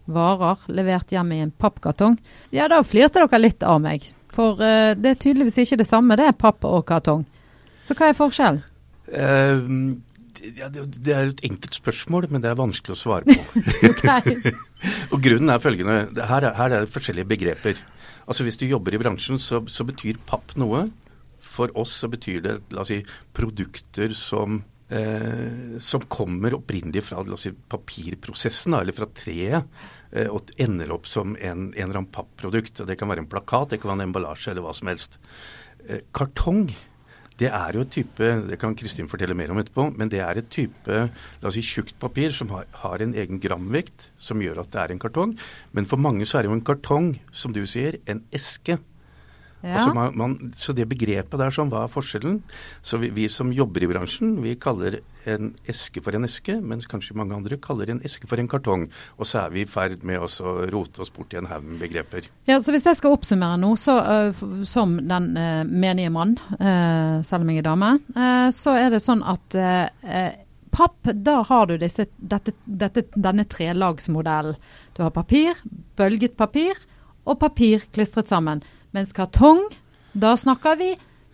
varer 0.07 0.63
levert 0.71 1.11
hjem 1.11 1.33
i 1.35 1.41
en 1.43 1.51
pappkartong, 1.51 2.15
ja, 2.55 2.69
da 2.71 2.79
flirte 2.87 3.25
dere 3.25 3.41
litt 3.41 3.65
av 3.67 3.81
meg. 3.83 4.07
For 4.31 4.55
det 4.55 5.11
er 5.11 5.19
tydeligvis 5.19 5.59
ikke 5.65 5.81
det 5.81 5.89
samme, 5.89 6.15
det 6.15 6.29
er 6.29 6.39
papp 6.45 6.63
og 6.69 6.85
kartong. 6.87 7.27
Så 7.87 7.95
hva 7.95 8.11
er 8.11 8.17
forskjellen? 8.17 8.63
Uh, 9.07 9.95
ja, 10.57 10.67
det, 10.69 11.11
er 11.13 11.31
et 11.31 11.43
enkelt 11.47 11.77
spørsmål, 11.79 12.27
men 12.31 12.43
det 12.43 12.51
er 12.51 12.59
vanskelig 12.59 12.97
å 12.97 12.99
svare 12.99 13.35
på. 13.37 14.53
Og 15.13 15.21
Grunnen 15.23 15.51
er 15.53 15.61
følgende. 15.63 16.25
Her 16.29 16.49
er, 16.49 16.55
her 16.57 16.73
er 16.73 16.85
det 16.85 16.93
forskjellige 16.93 17.29
begreper. 17.29 17.79
Altså 18.27 18.45
Hvis 18.45 18.59
du 18.59 18.67
jobber 18.67 18.95
i 18.95 19.01
bransjen, 19.01 19.39
så, 19.41 19.63
så 19.71 19.87
betyr 19.87 20.19
papp 20.29 20.55
noe. 20.59 20.87
For 21.47 21.71
oss 21.79 21.95
så 22.03 22.09
betyr 22.11 22.41
det 22.43 22.57
la 22.75 22.83
oss 22.83 22.91
si, 22.91 22.99
produkter 23.35 24.13
som, 24.17 24.59
eh, 24.93 25.77
som 25.81 26.03
kommer 26.11 26.57
opprinnelig 26.59 27.07
fra 27.07 27.23
la 27.25 27.37
oss 27.37 27.47
si, 27.47 27.53
papirprosessen, 27.55 28.75
da, 28.75 28.83
eller 28.83 28.97
fra 28.97 29.07
treet, 29.09 29.79
eh, 30.11 30.27
og 30.27 30.51
ender 30.61 30.93
opp 30.93 31.09
som 31.09 31.33
en, 31.39 31.71
en 31.71 31.87
eller 31.87 32.03
annen 32.03 32.11
papprodukt. 32.13 32.83
Og 32.83 32.91
Det 32.91 32.99
kan 32.99 33.09
være 33.09 33.25
en 33.25 33.31
plakat, 33.31 33.71
det 33.73 33.81
kan 33.81 33.93
være 33.93 34.03
en 34.03 34.09
emballasje 34.11 34.53
eller 34.53 34.67
hva 34.67 34.75
som 34.77 34.91
helst. 34.91 35.17
Eh, 35.87 36.03
kartong 36.13 36.67
det 37.37 37.49
er 37.53 37.75
jo 37.77 37.83
et 37.85 37.91
type, 37.93 38.27
det 38.49 38.57
kan 38.57 38.75
Kristin 38.77 39.09
fortelle 39.09 39.35
mer 39.37 39.51
om 39.53 39.59
etterpå, 39.61 39.91
men 39.97 40.09
det 40.09 40.23
er 40.25 40.39
et 40.39 40.49
type 40.53 40.97
la 40.97 41.49
oss 41.49 41.57
si, 41.57 41.61
tjukt 41.61 41.97
papir 42.01 42.33
som 42.33 42.49
har, 42.53 42.65
har 42.81 43.03
en 43.03 43.13
egen 43.13 43.41
gramvekt 43.43 44.09
som 44.17 44.41
gjør 44.41 44.63
at 44.63 44.71
det 44.73 44.81
er 44.81 44.93
en 44.93 45.01
kartong. 45.01 45.35
Men 45.77 45.85
for 45.89 46.01
mange 46.01 46.25
så 46.25 46.39
er 46.39 46.45
det 46.45 46.51
jo 46.51 46.57
en 46.57 46.65
kartong, 46.65 47.11
som 47.29 47.53
du 47.53 47.61
sier, 47.69 47.99
en 48.09 48.23
eske. 48.33 48.79
Ja. 49.63 49.73
Altså 49.79 49.93
man, 49.95 50.17
man, 50.17 50.35
så 50.55 50.73
det 50.77 50.85
begrepet 50.89 51.39
der, 51.39 51.53
sånn, 51.53 51.71
hva 51.73 51.85
er 51.87 51.91
forskjellen? 51.91 52.41
Så 52.85 52.99
vi, 53.01 53.09
vi 53.15 53.25
som 53.31 53.49
jobber 53.53 53.83
i 53.83 53.89
bransjen, 53.89 54.35
vi 54.43 54.53
kaller 54.61 54.99
en 55.27 55.51
eske 55.67 56.01
for 56.03 56.15
en 56.15 56.27
eske, 56.27 56.59
mens 56.61 56.87
kanskje 56.89 57.17
mange 57.17 57.35
andre 57.35 57.57
kaller 57.61 57.89
en 57.91 58.01
eske 58.05 58.29
for 58.29 58.39
en 58.39 58.49
kartong. 58.51 58.87
Og 59.17 59.27
så 59.27 59.41
er 59.43 59.55
vi 59.55 59.65
i 59.65 59.69
ferd 59.69 60.05
med 60.07 60.21
å 60.23 60.55
rote 60.71 61.03
oss 61.03 61.11
bort 61.13 61.33
i 61.33 61.41
en 61.41 61.49
haug 61.49 61.65
med 61.65 61.81
begreper. 61.83 62.29
Ja, 62.47 62.59
så 62.61 62.75
Hvis 62.75 62.85
jeg 62.87 62.99
skal 62.99 63.17
oppsummere 63.17 63.57
nå, 63.59 63.73
så, 63.81 63.97
uh, 63.97 64.43
som 64.67 64.97
den 65.01 65.31
uh, 65.35 65.63
menige 65.67 66.13
mann, 66.13 66.37
uh, 66.61 67.23
selv 67.25 67.43
om 67.43 67.51
jeg 67.51 67.63
er 67.63 67.69
dame, 67.71 67.95
så 68.53 68.75
er 68.77 68.91
det 68.93 69.01
sånn 69.03 69.23
at 69.25 69.55
papp, 70.77 71.09
da 71.13 71.41
har 71.47 71.67
du 71.67 71.75
disse, 71.81 72.05
dette, 72.17 72.53
dette, 72.65 73.07
denne 73.15 73.45
trelagsmodellen. 73.49 74.57
Du 74.97 75.03
har 75.03 75.13
papir, 75.13 75.57
bølget 75.97 76.37
papir 76.37 76.77
og 77.27 77.39
papir 77.41 77.85
klistret 77.93 78.29
sammen. 78.31 78.63
Mens 78.97 79.11
kartong, 79.13 79.59
da 80.17 80.31
snakker 80.33 80.77
vi 80.79 80.87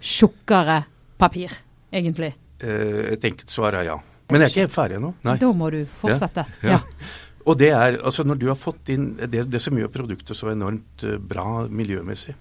tjukkere 0.04 0.82
papir, 1.15 1.54
egentlig. 1.95 2.34
Eh, 2.60 3.13
et 3.13 3.23
enkelt 3.23 3.54
svar 3.54 3.78
er 3.80 3.86
ja. 3.88 3.93
Men 4.28 4.43
jeg 4.43 4.49
er 4.49 4.52
ikke 4.52 4.63
helt 4.65 4.73
ferdig 4.73 4.97
ennå. 4.97 5.12
Da 5.23 5.52
må 5.56 5.69
du 5.71 5.78
fortsette. 6.02 6.43
Ja. 6.60 6.82
Ja. 6.82 7.38
Og 7.47 7.56
det 7.62 7.69
er, 7.71 8.02
altså 8.04 8.26
når 8.28 8.41
du 8.41 8.43
har 8.49 8.60
fått 8.60 8.91
inn, 8.91 9.13
det, 9.15 9.45
det 9.52 9.62
som 9.63 9.80
gjør 9.80 9.93
produktet 9.93 10.36
så 10.36 10.52
enormt 10.52 11.06
eh, 11.08 11.15
bra 11.15 11.63
miljømessig, 11.71 12.36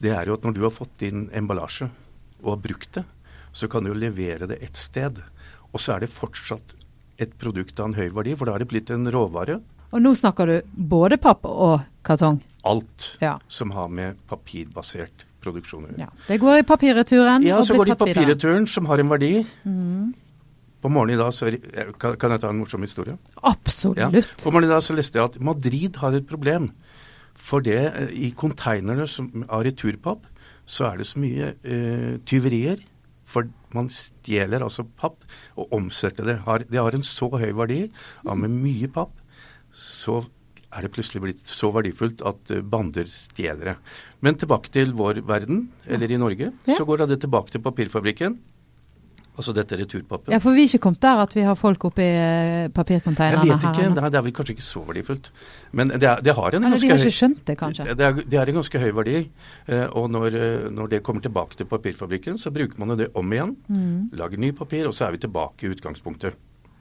det 0.00 0.14
er 0.16 0.32
jo 0.32 0.38
at 0.38 0.48
når 0.48 0.56
du 0.56 0.62
har 0.64 0.72
fått 0.72 1.04
inn 1.04 1.26
emballasje 1.36 1.90
og 2.40 2.54
har 2.54 2.64
brukt 2.64 2.96
det, 2.96 3.04
så 3.52 3.68
kan 3.68 3.84
du 3.84 3.92
jo 3.92 3.98
levere 4.00 4.48
det 4.48 4.62
et 4.64 4.80
sted. 4.80 5.20
Og 5.74 5.76
så 5.76 5.98
er 5.98 6.06
det 6.06 6.12
fortsatt 6.14 6.72
et 7.20 7.36
produkt 7.36 7.76
av 7.84 7.90
en 7.90 7.98
høy 8.00 8.08
verdi, 8.16 8.32
for 8.32 8.48
da 8.48 8.56
er 8.56 8.64
det 8.64 8.72
blitt 8.72 8.96
en 8.96 9.12
råvare. 9.12 9.60
Og 9.92 10.00
nå 10.00 10.16
snakker 10.16 10.48
du 10.48 10.74
både 10.88 11.20
papp 11.20 11.44
og 11.52 11.82
kartong. 12.06 12.40
Alt 12.64 13.16
Ja. 13.20 13.38
som 13.48 13.70
har 13.76 13.88
med 13.88 14.16
papirbasert 14.30 15.24
produksjon 15.44 15.84
å 15.84 15.88
gjøre. 15.92 16.06
Ja. 16.06 16.10
Det 16.28 16.40
går 16.40 16.58
i 16.58 16.66
papirreturen 16.66 17.42
Ja, 17.44 17.60
så 17.62 17.76
går 17.76 17.90
det 17.90 17.96
i 17.96 18.02
papirreturen, 18.04 18.66
som 18.66 18.86
har 18.86 18.98
en 18.98 19.08
verdi. 19.12 19.46
Mm. 19.64 20.14
På 20.84 20.90
morgenen 20.92 21.18
i 21.18 21.22
dag 21.22 21.32
så 21.32 21.48
kan, 21.98 22.16
kan 22.20 22.30
jeg 22.34 22.40
ta 22.40 22.48
en 22.52 22.58
morsom 22.60 22.82
historie? 22.84 23.16
Absolutt. 23.42 23.98
Ja. 23.98 24.10
På 24.42 24.52
morgenen 24.52 24.70
i 24.70 24.74
dag 24.74 24.82
så 24.84 24.96
leste 24.96 25.18
jeg 25.20 25.24
at 25.30 25.40
Madrid 25.40 25.96
har 25.96 26.16
et 26.16 26.26
problem. 26.28 26.70
For 27.34 27.64
det 27.64 27.80
eh, 27.88 28.10
i 28.28 28.30
konteinerne 28.36 29.06
som, 29.10 29.30
av 29.48 29.64
returpapp, 29.64 30.26
så 30.66 30.90
er 30.92 31.00
det 31.00 31.06
så 31.08 31.20
mye 31.20 31.54
eh, 31.64 32.18
tyverier. 32.28 32.84
For 33.24 33.48
man 33.74 33.88
stjeler 33.90 34.62
altså 34.62 34.84
papp 35.00 35.24
og 35.56 35.72
omsetter 35.74 36.28
det. 36.28 36.38
Har, 36.44 36.64
det 36.68 36.78
har 36.80 36.94
en 36.94 37.04
så 37.04 37.28
høy 37.32 37.50
verdi 37.56 37.80
av 38.24 38.38
med 38.38 38.52
mye 38.54 38.88
papp 38.92 39.16
så 39.74 40.20
er 40.74 40.82
det 40.86 40.92
plutselig 40.94 41.22
blitt 41.22 41.46
så 41.46 41.70
verdifullt 41.74 42.22
at 42.26 42.50
eh, 42.50 42.60
bander 42.62 43.06
stjeler 43.10 43.64
det. 43.72 43.76
Men 44.24 44.34
tilbake 44.40 44.70
til 44.74 44.92
vår 44.96 45.22
verden, 45.26 45.68
eller 45.86 46.10
i 46.10 46.18
Norge, 46.18 46.52
Ja. 46.66 46.74
så 46.78 46.84
går 46.88 47.06
det 47.06 47.20
tilbake 47.22 47.50
til 47.54 47.60
papirfabrikken. 47.62 48.38
Altså 49.34 49.50
dette 49.52 49.74
returpappet. 49.74 50.30
Ja, 50.30 50.38
for 50.38 50.54
vi 50.54 50.62
er 50.62 50.68
ikke 50.70 50.78
kommet 50.84 51.00
der 51.02 51.18
at 51.24 51.32
vi 51.34 51.42
har 51.42 51.56
folk 51.58 51.82
oppi 51.88 52.04
her. 52.06 52.68
Jeg 52.70 53.40
vet 53.42 53.64
ikke, 53.66 53.88
det 53.90 53.98
er, 53.98 54.10
det 54.14 54.18
er 54.20 54.22
vel 54.22 54.32
kanskje 54.36 54.54
ikke 54.54 54.62
så 54.62 54.82
verdifullt. 54.86 55.30
Men 55.72 55.88
det, 55.90 56.06
er, 56.06 56.20
det 56.22 56.34
har 56.38 56.54
en 56.54 56.62
Eller 56.68 56.78
de 56.78 56.86
ganske 56.86 56.92
har 56.92 57.02
høy 57.02 57.08
ikke 57.08 57.16
skjønt 57.18 57.40
det, 57.48 57.56
kanskje. 57.58 57.84
det, 57.98 58.06
er, 58.06 58.12
det 58.30 58.38
er 58.38 58.52
en 58.52 58.58
ganske 58.60 58.78
høy 58.84 58.92
verdi. 58.94 59.16
eh, 59.66 59.86
Og 59.90 60.06
når, 60.14 60.36
eh, 60.38 60.70
når 60.70 60.86
det 60.94 61.02
kommer 61.02 61.20
tilbake 61.26 61.56
til 61.58 61.66
papirfabrikken, 61.66 62.38
så 62.38 62.52
bruker 62.54 62.78
man 62.78 62.96
det 62.96 63.08
om 63.18 63.32
igjen. 63.34 63.56
Mm. 63.66 64.10
Lager 64.14 64.38
ny 64.38 64.52
papir, 64.52 64.86
og 64.86 64.94
så 64.94 65.08
er 65.08 65.16
vi 65.18 65.24
tilbake 65.26 65.66
i 65.66 65.74
utgangspunktet. 65.74 66.38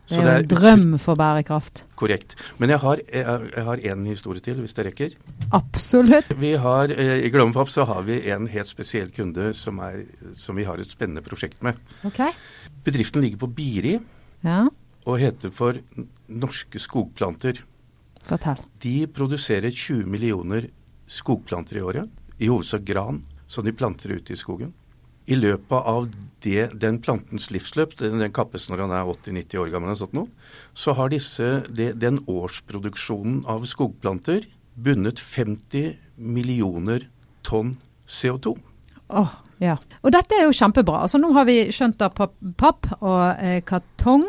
Det 0.09 0.17
er 0.19 0.25
jo 0.25 0.31
en 0.43 0.47
drøm 0.51 0.85
for 0.99 1.15
bærekraft. 1.15 1.85
Korrekt. 1.95 2.35
Men 2.59 2.73
jeg 2.73 2.81
har, 2.83 2.99
jeg, 3.07 3.45
jeg 3.55 3.63
har 3.63 3.83
en 3.93 4.05
historie 4.05 4.43
til, 4.43 4.59
hvis 4.59 4.75
det 4.75 4.85
rekker. 4.89 5.13
Absolutt. 5.55 6.33
Vi 6.41 6.51
har, 6.59 6.91
eh, 6.91 7.23
I 7.23 7.29
Glomfab 7.31 7.71
så 7.71 7.85
har 7.87 8.01
vi 8.03 8.17
en 8.33 8.49
helt 8.51 8.67
spesiell 8.67 9.11
kunde 9.15 9.53
som, 9.55 9.79
er, 9.79 10.03
som 10.35 10.59
vi 10.59 10.65
har 10.67 10.77
et 10.83 10.91
spennende 10.91 11.23
prosjekt 11.23 11.63
med. 11.63 11.79
Ok. 12.03 12.19
Bedriften 12.83 13.23
ligger 13.23 13.45
på 13.45 13.51
Biri 13.55 13.95
Ja, 14.43 14.65
og 15.07 15.19
heter 15.19 15.51
for 15.55 15.79
Norske 16.27 16.79
Skogplanter. 16.83 17.63
fortell. 18.27 18.59
De 18.83 19.07
produserer 19.07 19.71
20 19.71 20.05
millioner 20.07 20.67
skogplanter 21.07 21.79
i 21.79 21.81
året, 21.83 22.09
i 22.39 22.47
hovedsak 22.51 22.83
gran, 22.87 23.21
som 23.47 23.63
de 23.63 23.71
planter 23.71 24.11
ute 24.17 24.33
i 24.33 24.39
skogen. 24.39 24.73
I 25.25 25.37
løpet 25.39 25.87
av 25.87 26.09
det, 26.43 26.73
den 26.81 26.99
plantens 27.03 27.47
livsløp, 27.53 27.95
den, 27.99 28.19
den 28.19 28.33
kappes 28.35 28.67
når 28.67 28.83
han 28.83 28.95
er 28.95 29.07
80-90 29.07 29.61
år 29.61 29.71
gammel, 29.71 29.95
sånn 29.95 30.27
så 30.75 30.95
har 30.97 31.13
disse, 31.13 31.63
det, 31.71 31.93
den 32.01 32.19
årsproduksjonen 32.27 33.43
av 33.47 33.63
skogplanter 33.69 34.49
bundet 34.75 35.21
50 35.21 35.95
millioner 36.17 37.07
tonn 37.47 37.77
CO2. 38.09 38.57
Åh, 39.13 39.33
ja. 39.63 39.77
Og 40.01 40.11
dette 40.15 40.35
er 40.35 40.47
jo 40.47 40.55
kjempebra. 40.55 41.03
Altså 41.05 41.21
Nå 41.21 41.31
har 41.35 41.47
vi 41.47 41.59
skjønt 41.71 42.01
av 42.03 42.15
papp, 42.17 42.35
papp 42.59 42.89
og 42.99 43.39
eh, 43.39 43.61
kartong. 43.67 44.27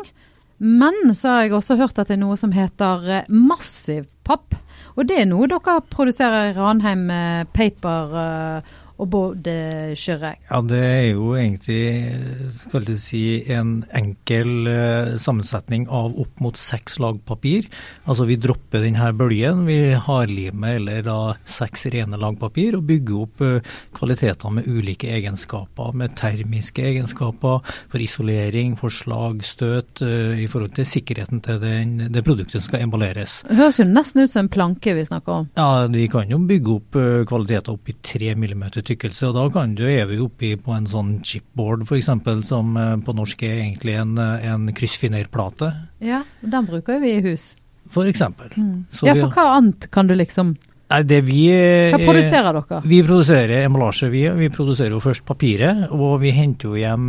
Men 0.57 1.11
så 1.15 1.33
har 1.33 1.45
jeg 1.45 1.55
også 1.57 1.75
hørt 1.79 1.99
at 1.99 2.07
det 2.07 2.15
er 2.15 2.23
noe 2.23 2.37
som 2.39 2.53
heter 2.55 3.09
eh, 3.11 3.27
massiv 3.27 4.07
papp. 4.27 4.55
Og 4.95 5.07
det 5.09 5.19
er 5.19 5.27
noe 5.27 5.49
dere 5.51 5.81
produserer 5.91 6.51
i 6.51 6.55
Ranheim 6.55 7.09
eh, 7.11 7.43
Paper 7.55 8.15
eh, 8.21 8.75
og 8.95 9.09
både 9.11 9.51
eh, 9.51 10.35
Ja, 10.49 10.61
det 10.63 10.79
er 10.79 11.07
jo 11.15 11.33
egentlig 11.35 12.15
skal 12.61 12.85
du 12.87 12.93
si, 12.99 13.43
en 13.51 13.83
enkel 13.95 14.69
eh, 14.71 15.15
sammensetning 15.21 15.87
av 15.91 16.15
opp 16.21 16.39
mot 16.43 16.55
seks 16.59 16.97
lag 17.03 17.19
papir. 17.27 17.67
Altså 18.07 18.27
vi 18.29 18.37
dropper 18.39 18.85
denne 18.85 19.11
bølgen, 19.17 19.65
vi 19.67 19.95
hardlimer 19.99 20.79
eller 20.79 21.03
da 21.05 21.17
seks 21.49 21.87
rene 21.93 22.19
lag 22.19 22.37
papir 22.39 22.77
og 22.77 22.85
bygger 22.87 23.25
opp 23.25 23.43
eh, 23.43 23.73
kvaliteter 23.95 24.53
med 24.55 24.69
ulike 24.69 25.11
egenskaper, 25.15 25.91
med 25.97 26.15
termiske 26.19 26.85
egenskaper 26.85 27.65
for 27.91 28.03
isolering, 28.03 28.77
for 28.79 28.93
slag, 28.93 29.43
støt, 29.47 30.03
eh, 30.05 30.45
i 30.45 30.47
forhold 30.51 30.75
til 30.79 30.87
sikkerheten 30.87 31.43
til 31.43 31.59
den, 31.63 31.97
det 32.13 32.23
produktet 32.25 32.61
som 32.61 32.69
skal 32.69 32.87
emballeres. 32.87 33.41
Det 33.49 33.59
høres 33.59 33.81
jo 33.81 33.89
nesten 33.89 34.23
ut 34.23 34.31
som 34.31 34.45
en 34.45 34.53
planke 34.55 34.95
vi 34.95 35.05
snakker 35.07 35.41
om. 35.41 35.51
Ja, 35.59 35.85
vi 35.91 36.07
kan 36.11 36.31
jo 36.31 36.39
bygge 36.47 36.79
opp 36.79 36.99
kvaliteter 37.27 37.75
opp 37.75 37.91
i 37.91 37.97
3 38.05 38.35
mm 38.39 38.63
tykkelse, 38.87 39.29
og 39.29 39.35
da 39.37 39.45
kan 39.53 39.75
du 39.77 39.83
er 39.87 40.05
vi 40.09 40.19
oppi 40.23 40.53
på 40.61 40.75
en 40.75 40.87
sånn 40.89 41.17
chipboard 41.25 41.85
f.eks., 41.87 42.09
som 42.47 42.77
eh, 42.79 42.93
på 43.05 43.15
norsk 43.17 43.43
er 43.47 43.59
egentlig 43.63 43.97
en, 44.01 44.15
eh, 44.21 44.47
en 44.53 44.69
kryssfinerplate, 44.75 45.73
Ja, 46.05 46.23
den 46.41 46.69
bruker 46.69 47.01
vi 47.03 47.17
i 47.17 47.25
hus. 47.25 47.53
f.eks. 47.91 48.23
Mm. 48.55 48.85
Så 48.89 49.09
Ja, 49.09 49.17
for 49.19 49.33
hva 49.35 49.57
annet 49.57 49.89
kan 49.91 50.07
du 50.07 50.15
liksom 50.15 50.55
Nei, 50.85 50.99
det 51.01 51.23
vi 51.25 51.47
eh, 51.49 51.95
Hva 51.95 51.97
produserer 52.05 52.59
dere? 52.59 52.81
Vi 52.85 52.99
produserer 53.01 53.63
emballasje. 53.65 54.09
Vi, 54.13 54.21
vi 54.37 54.49
produserer 54.53 54.93
jo 54.93 54.99
først 55.01 55.25
papiret, 55.25 55.87
og 55.89 56.19
vi 56.21 56.29
henter 56.29 56.69
jo 56.69 56.77
hjem 56.77 57.07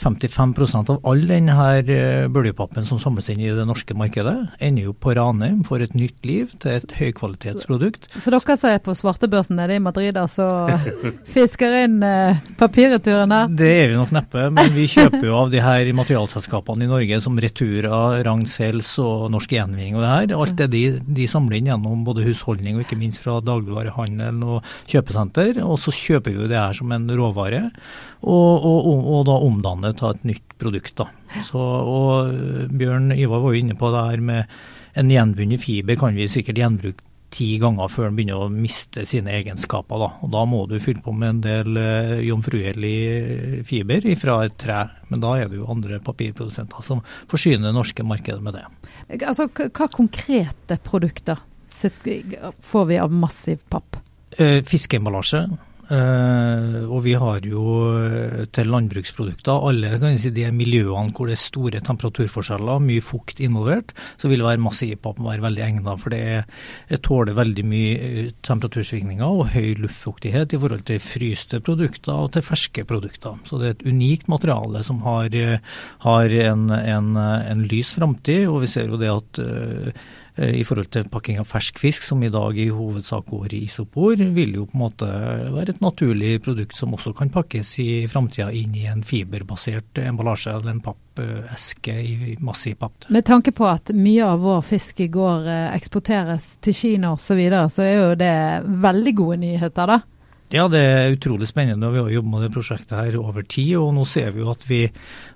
55% 0.00 0.90
av 0.92 1.00
all 1.08 1.22
denne 1.28 1.54
eh, 1.82 2.28
bølgepappen 2.32 2.86
som 2.86 3.00
samles 3.02 3.28
inn 3.32 3.42
i 3.42 3.50
det 3.54 3.66
norske 3.68 3.94
markedet, 3.98 4.36
ender 4.62 4.88
jo 4.88 4.94
på 4.96 5.14
Ranheim 5.16 5.62
for 5.66 5.82
et 5.84 5.94
nytt 5.96 6.24
liv 6.26 6.52
til 6.62 6.76
et 6.76 6.94
høykvalitetsprodukt. 6.98 8.08
Så 8.16 8.32
dere 8.32 8.56
som 8.56 8.70
er 8.70 8.82
på 8.82 8.94
svartebørsen 8.96 9.58
nede 9.60 9.76
i 9.76 9.82
Madrid, 9.82 10.16
altså 10.18 10.46
fisker 11.34 11.76
inn 11.84 11.98
eh, 12.06 12.40
papirreturen 12.60 13.32
der? 13.32 13.52
Det 13.62 13.72
er 13.82 13.92
vi 13.92 13.98
nok 14.00 14.14
neppe, 14.16 14.48
men 14.54 14.72
vi 14.74 14.88
kjøper 14.90 15.26
jo 15.28 15.38
av 15.44 15.52
de 15.52 15.62
her 15.62 15.92
materialselskapene 15.96 16.86
i 16.86 16.90
Norge 16.90 17.20
som 17.24 17.38
Retura, 17.42 18.02
Ragn-Sells 18.26 18.94
og 19.02 19.28
Norsk 19.34 19.54
Gjenvinning 19.54 19.98
og 19.98 20.06
det 20.06 20.14
her. 20.14 20.36
Alt 20.42 20.56
det 20.58 20.70
de, 20.72 20.84
de 21.02 21.28
samler 21.30 21.60
inn 21.60 21.70
gjennom 21.72 22.06
både 22.06 22.26
husholdning 22.26 22.78
og 22.78 22.86
ikke 22.86 22.98
minst 23.00 23.22
fra 23.22 23.38
dagligvarehandelen 23.44 24.42
og 24.46 24.72
kjøpesenter. 24.90 25.62
Og 25.66 25.78
så 25.82 25.94
kjøper 25.94 26.32
vi 26.32 26.42
jo 26.42 26.50
det 26.50 26.58
her 26.58 26.76
som 26.76 26.92
en 26.94 27.08
råvare, 27.12 27.68
og, 28.22 28.62
og, 28.62 28.86
og, 28.86 29.06
og 29.16 29.22
da 29.26 29.36
omdanner 29.42 29.81
til 29.90 30.14
et 30.14 30.26
nytt 30.30 30.54
produkt. 30.62 30.94
da. 31.00 31.08
Så, 31.42 31.58
og 31.58 32.30
øh, 32.30 32.68
Bjørn 32.70 33.12
Ivar 33.16 33.42
var 33.42 33.54
jo 33.54 33.62
inne 33.64 33.78
på 33.78 33.90
det 33.90 34.04
her 34.10 34.20
med 34.20 34.54
en 34.94 35.10
gjenvunnet 35.10 35.62
fiber 35.62 35.96
kan 35.96 36.14
vi 36.14 36.28
sikkert 36.28 36.60
gjenbruke 36.60 37.08
ti 37.32 37.56
ganger 37.60 37.88
før 37.88 38.10
den 38.10 38.18
begynner 38.18 38.44
å 38.44 38.52
miste 38.52 39.06
sine 39.08 39.32
egenskaper. 39.38 40.02
Da. 40.02 40.08
Og 40.24 40.32
da 40.34 40.42
må 40.48 40.64
du 40.68 40.76
fylle 40.82 41.02
på 41.04 41.14
med 41.16 41.30
en 41.30 41.40
del 41.46 41.80
eh, 41.80 42.18
jomfruelig 42.28 42.96
fiber 43.68 44.06
fra 44.20 44.42
et 44.46 44.58
tre. 44.60 44.82
Men 45.08 45.24
da 45.24 45.34
er 45.40 45.48
det 45.48 45.60
jo 45.60 45.70
andre 45.72 46.00
papirprodusenter 46.04 46.84
som 46.84 47.00
forsyner 47.30 47.70
det 47.70 47.74
norske 47.78 48.04
markedet 48.06 48.44
med 48.44 48.58
det. 48.58 48.66
Altså, 49.22 49.48
hva 49.48 49.88
konkrete 49.92 50.78
produkter 50.84 51.40
får 52.62 52.84
vi 52.92 53.00
av 53.00 53.14
massiv 53.16 53.64
papp? 53.72 53.96
Eh, 54.36 54.60
fiskeemballasje. 54.68 55.46
Eh, 55.90 56.84
og 56.86 57.00
vi 57.02 57.12
har 57.18 57.42
jo 57.42 57.62
eh, 57.98 58.44
til 58.54 58.70
landbruksprodukter 58.70 59.64
alle 59.66 59.96
kan 59.98 60.14
si, 60.20 60.30
de 60.30 60.46
miljøene 60.54 61.10
hvor 61.10 61.26
det 61.26 61.34
er 61.34 61.42
store 61.42 61.80
temperaturforskjeller, 61.82 62.84
mye 62.86 63.02
fukt 63.02 63.42
involvert, 63.42 63.90
så 64.20 64.30
vil 64.30 64.40
det 64.40 64.46
være 64.46 64.62
massivpapp 64.62 65.18
være 65.18 65.42
veldig 65.42 65.64
egnet. 65.66 65.90
For 66.00 66.14
det, 66.14 66.22
er, 66.38 67.02
tåler 67.02 67.36
veldig 67.36 67.66
mye 67.66 67.92
eh, 67.98 68.30
temperatursvingninger 68.46 69.42
og 69.42 69.52
høy 69.56 69.74
luftfuktighet 69.82 70.54
i 70.54 70.62
forhold 70.62 70.86
til 70.88 71.02
fryste 71.02 71.62
produkter 71.66 72.14
og 72.14 72.32
til 72.36 72.46
ferske 72.46 72.86
produkter. 72.88 73.42
Så 73.48 73.58
det 73.58 73.68
er 73.68 73.76
et 73.76 73.86
unikt 73.90 74.30
materiale 74.32 74.84
som 74.86 75.02
har, 75.04 75.34
har 76.06 76.40
en, 76.46 76.66
en, 76.70 77.14
en 77.18 77.68
lys 77.68 77.96
framtid. 77.98 78.46
Og 78.46 78.62
vi 78.62 78.70
ser 78.70 78.92
jo 78.92 79.00
det 79.00 79.10
at 79.12 79.42
eh, 79.42 80.04
i 80.36 80.62
forhold 80.64 80.88
til 80.94 81.08
pakking 81.12 81.40
av 81.42 81.48
fersk 81.50 81.76
fisk, 81.82 82.04
som 82.06 82.22
i 82.24 82.30
dag 82.32 82.56
i 82.56 82.70
hovedsak 82.72 83.26
går 83.28 83.52
i 83.52 83.64
isopor, 83.66 84.16
vil 84.16 84.54
jo 84.56 84.66
på 84.68 84.78
en 84.78 84.82
måte 84.84 85.08
være 85.52 85.74
et 85.74 85.82
naturlig 85.84 86.38
produkt 86.44 86.78
som 86.78 86.94
også 86.96 87.12
kan 87.18 87.32
pakkes 87.32 87.74
i 87.82 87.88
framtida 88.08 88.48
inn 88.56 88.72
i 88.78 88.86
en 88.88 89.04
fiberbasert 89.04 90.00
emballasje 90.00 90.54
eller 90.54 90.72
en 90.72 90.80
pappeske 90.84 91.98
i 92.00 92.36
massiv 92.40 92.78
papp. 92.80 93.10
Med 93.12 93.26
tanke 93.28 93.52
på 93.52 93.68
at 93.68 93.92
mye 93.96 94.24
av 94.24 94.40
vår 94.44 94.64
fisk 94.72 95.04
går 95.12 95.50
eh, 95.52 95.68
eksporteres 95.76 96.56
til 96.64 96.76
Kina 96.76 97.12
osv., 97.16 97.32
så, 97.32 97.36
videre, 97.36 97.68
så 97.72 97.84
er 97.84 97.94
jo 97.96 98.16
det 98.20 98.34
veldig 98.82 99.14
gode 99.16 99.38
nyheter, 99.44 99.88
da. 99.88 100.00
Ja, 100.52 100.66
det 100.68 100.80
er 100.84 101.14
utrolig 101.14 101.46
spennende. 101.48 101.88
Vi 101.88 101.98
har 101.98 102.10
jobbet 102.12 102.30
med 102.30 102.42
det 102.44 102.50
prosjektet 102.52 102.92
her 102.92 103.14
over 103.16 103.44
tid, 103.48 103.70
og 103.80 103.94
nå 103.96 104.02
ser 104.04 104.34
vi 104.34 104.42
jo 104.42 104.50
at 104.52 104.66
vi 104.68 104.82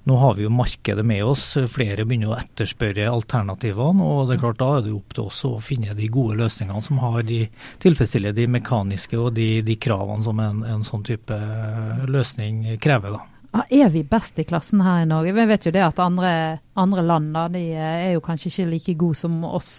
nå 0.05 0.17
har 0.21 0.35
vi 0.37 0.45
jo 0.45 0.51
markedet 0.53 1.05
med 1.09 1.23
oss. 1.25 1.45
Flere 1.73 2.05
begynner 2.05 2.35
å 2.35 2.37
etterspørre 2.37 3.07
alternativene, 3.09 4.05
og 4.05 4.29
det 4.29 4.37
er 4.37 4.43
klart 4.43 4.59
da 4.61 4.69
er 4.77 4.85
det 4.85 4.93
opp 4.93 5.15
til 5.17 5.31
oss 5.31 5.39
å 5.49 5.55
finne 5.65 5.97
de 5.97 6.11
gode 6.13 6.37
løsningene 6.43 6.85
som 6.85 7.01
har 7.01 7.25
de, 7.25 7.47
tilfredsstiller 7.81 8.37
de 8.37 8.45
mekaniske 8.59 9.17
og 9.17 9.31
de, 9.39 9.63
de 9.65 9.79
kravene 9.81 10.27
som 10.27 10.43
en, 10.45 10.61
en 10.69 10.85
sånn 10.85 11.07
type 11.09 11.39
løsning 12.13 12.77
krever. 12.85 13.17
da. 13.17 13.25
Ja, 13.57 13.65
er 13.87 13.95
vi 13.95 14.03
best 14.05 14.37
i 14.39 14.45
klassen 14.45 14.83
her 14.85 15.07
i 15.07 15.09
Norge? 15.09 15.33
Vi 15.33 15.47
vet 15.49 15.65
jo 15.65 15.73
det 15.73 15.87
at 15.87 16.03
andre, 16.03 16.59
andre 16.77 17.07
land 17.07 17.33
da, 17.33 17.47
de 17.49 17.63
eh, 17.73 18.03
er 18.11 18.13
jo 18.19 18.25
kanskje 18.25 18.53
ikke 18.53 18.69
like 18.75 18.97
gode 19.01 19.21
som 19.23 19.41
oss 19.49 19.79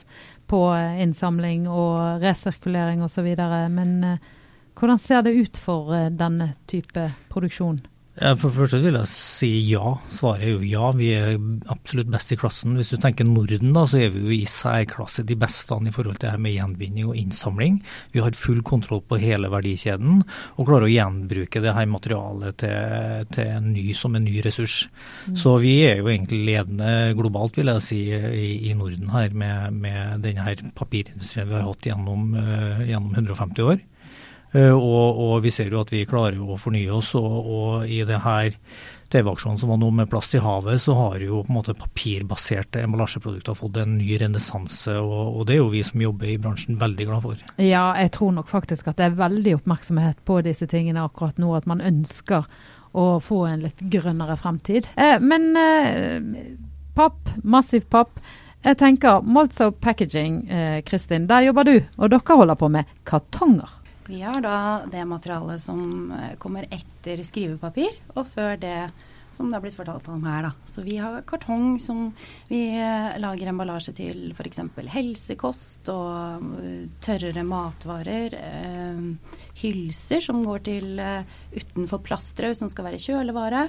på 0.49 0.63
eh, 0.73 0.97
innsamling 1.05 1.67
og 1.69 2.23
resirkulering 2.25 3.05
osv. 3.05 3.29
Men 3.69 3.93
eh, 4.15 4.33
hvordan 4.77 5.01
ser 5.01 5.23
det 5.25 5.35
ut 5.37 5.61
for 5.61 5.93
eh, 5.95 6.09
denne 6.13 6.51
type 6.69 7.09
produksjon? 7.31 7.81
For 8.17 8.49
det 8.49 8.57
første 8.57 8.77
vil 8.81 8.95
jeg 8.97 9.09
si 9.11 9.49
ja. 9.69 9.91
Svaret 10.09 10.47
er 10.47 10.55
jo 10.55 10.65
ja. 10.65 10.87
Vi 10.97 11.11
er 11.13 11.35
absolutt 11.69 12.09
best 12.09 12.31
i 12.33 12.37
klassen. 12.39 12.73
Hvis 12.79 12.89
du 12.89 12.97
tenker 13.01 13.27
Norden, 13.27 13.75
da, 13.75 13.83
så 13.85 13.99
er 14.01 14.13
vi 14.15 14.23
jo 14.23 14.31
i 14.33 14.49
særklasse 14.49 15.21
de 15.27 15.37
beste 15.37 15.77
i 15.77 15.93
forhold 15.93 16.17
til 16.17 16.25
det 16.25 16.31
her 16.33 16.41
med 16.41 16.55
gjenvinning 16.55 17.11
og 17.11 17.19
innsamling. 17.19 17.77
Vi 18.15 18.23
har 18.23 18.37
full 18.39 18.63
kontroll 18.65 19.03
på 19.05 19.19
hele 19.21 19.51
verdikjeden 19.53 20.23
og 20.23 20.65
klarer 20.65 20.87
å 20.87 20.89
gjenbruke 20.89 21.61
det 21.61 21.75
her 21.77 21.89
materialet 21.91 22.57
til, 22.63 23.27
til 23.35 23.51
en 23.53 23.69
ny 23.75 23.85
som 23.97 24.17
en 24.17 24.25
ny 24.25 24.39
ressurs. 24.45 24.79
Mm. 25.27 25.35
Så 25.43 25.53
vi 25.61 25.75
er 25.85 26.01
jo 26.01 26.09
egentlig 26.09 26.41
ledende 26.47 27.13
globalt, 27.19 27.59
vil 27.61 27.69
jeg 27.75 27.85
si, 27.85 27.99
i, 28.15 28.49
i 28.71 28.73
Norden 28.79 29.13
her 29.13 29.35
med, 29.37 29.77
med 29.77 30.25
denne 30.25 30.47
her 30.47 30.65
papirindustrien 30.79 31.51
vi 31.51 31.59
har 31.59 31.69
hatt 31.69 31.85
gjennom, 31.91 32.33
uh, 32.33 32.81
gjennom 32.87 33.13
150 33.13 33.69
år. 33.75 33.85
Eh, 34.57 34.73
og, 34.73 35.19
og, 35.21 35.33
vi 35.43 35.51
ser 35.53 35.69
jo 35.71 35.81
at 35.83 35.91
vi 35.93 36.05
klarer 36.09 36.39
å 36.41 36.57
fornye 36.59 36.93
oss. 36.93 37.13
Og, 37.19 37.49
og 37.57 37.91
i 37.91 38.01
det 38.07 38.21
her 38.23 38.55
TV-aksjonen 39.11 39.59
som 39.61 39.71
var 39.71 39.79
nå 39.79 39.89
med 39.95 40.09
Plast 40.11 40.35
i 40.35 40.41
havet, 40.43 40.81
så 40.83 40.95
har 40.97 41.21
jo 41.23 41.43
på 41.45 41.51
en 41.51 41.57
måte 41.59 41.75
papirbaserte 41.77 42.81
emballasjeprodukter 42.83 43.57
fått 43.57 43.79
en 43.81 43.97
ny 43.99 44.17
renessanse. 44.21 44.97
Og, 44.99 45.19
og, 45.35 45.43
det 45.47 45.57
er 45.57 45.61
jo 45.61 45.69
vi 45.73 45.83
som 45.87 46.03
jobber 46.03 46.31
i 46.33 46.39
bransjen 46.41 46.79
veldig 46.81 47.09
glad 47.11 47.27
for. 47.27 47.45
Ja, 47.61 47.91
jeg 48.01 48.13
tror 48.17 48.33
nok 48.39 48.49
faktisk 48.51 48.89
at 48.91 48.99
det 48.99 49.11
er 49.11 49.21
veldig 49.21 49.59
oppmerksomhet 49.61 50.23
på 50.27 50.41
disse 50.47 50.67
tingene 50.71 51.05
akkurat 51.05 51.39
nå. 51.41 51.53
At 51.57 51.69
man 51.69 51.83
ønsker 51.83 52.49
å 52.97 53.07
få 53.21 53.43
en 53.45 53.63
litt 53.67 53.85
grønnere 53.93 54.39
fremtid. 54.39 54.89
Eh, 54.97 55.21
men 55.21 55.51
eh, 55.59 56.19
papp, 56.97 57.35
massiv 57.43 57.85
papp. 57.93 58.19
Jeg 58.65 58.79
tenker 58.81 59.21
Moltso 59.21 59.69
Packaging, 59.71 60.39
eh, 60.49 60.79
Kristin, 60.83 61.27
der 61.29 61.45
jobber 61.45 61.67
du. 61.67 61.75
Og 62.01 62.09
dere 62.11 62.39
holder 62.41 62.57
på 62.59 62.71
med 62.73 62.89
kartonger. 63.07 63.76
Vi 64.07 64.21
har 64.23 64.39
da 64.41 64.57
det 64.87 65.03
materialet 65.05 65.61
som 65.61 66.11
eh, 66.15 66.33
kommer 66.39 66.67
etter 66.71 67.19
skrivepapir, 67.27 67.99
og 68.15 68.27
før 68.31 68.55
det 68.61 68.79
som 69.37 69.51
det 69.51 69.57
har 69.57 69.61
blitt 69.61 69.77
fortalt 69.77 70.07
om 70.09 70.23
her. 70.25 70.47
Da. 70.47 70.51
Så 70.65 70.81
vi 70.81 70.97
har 70.97 71.21
kartong 71.27 71.77
som 71.79 72.09
vi 72.49 72.61
eh, 72.73 73.17
lager 73.21 73.51
emballasje 73.51 73.93
til 73.97 74.31
f.eks. 74.33 74.61
helsekost 74.93 75.91
og 75.93 76.47
eh, 76.63 76.87
tørrere 77.03 77.43
matvarer. 77.47 78.37
Eh, 78.39 79.35
hylser 79.61 80.23
som 80.23 80.43
går 80.45 80.59
til 80.67 80.99
uh, 81.01 81.25
utenfor 81.55 82.03
plastdrau, 82.05 82.53
som 82.53 82.69
skal 82.69 82.85
være 82.85 83.01
kjølevare. 83.01 83.63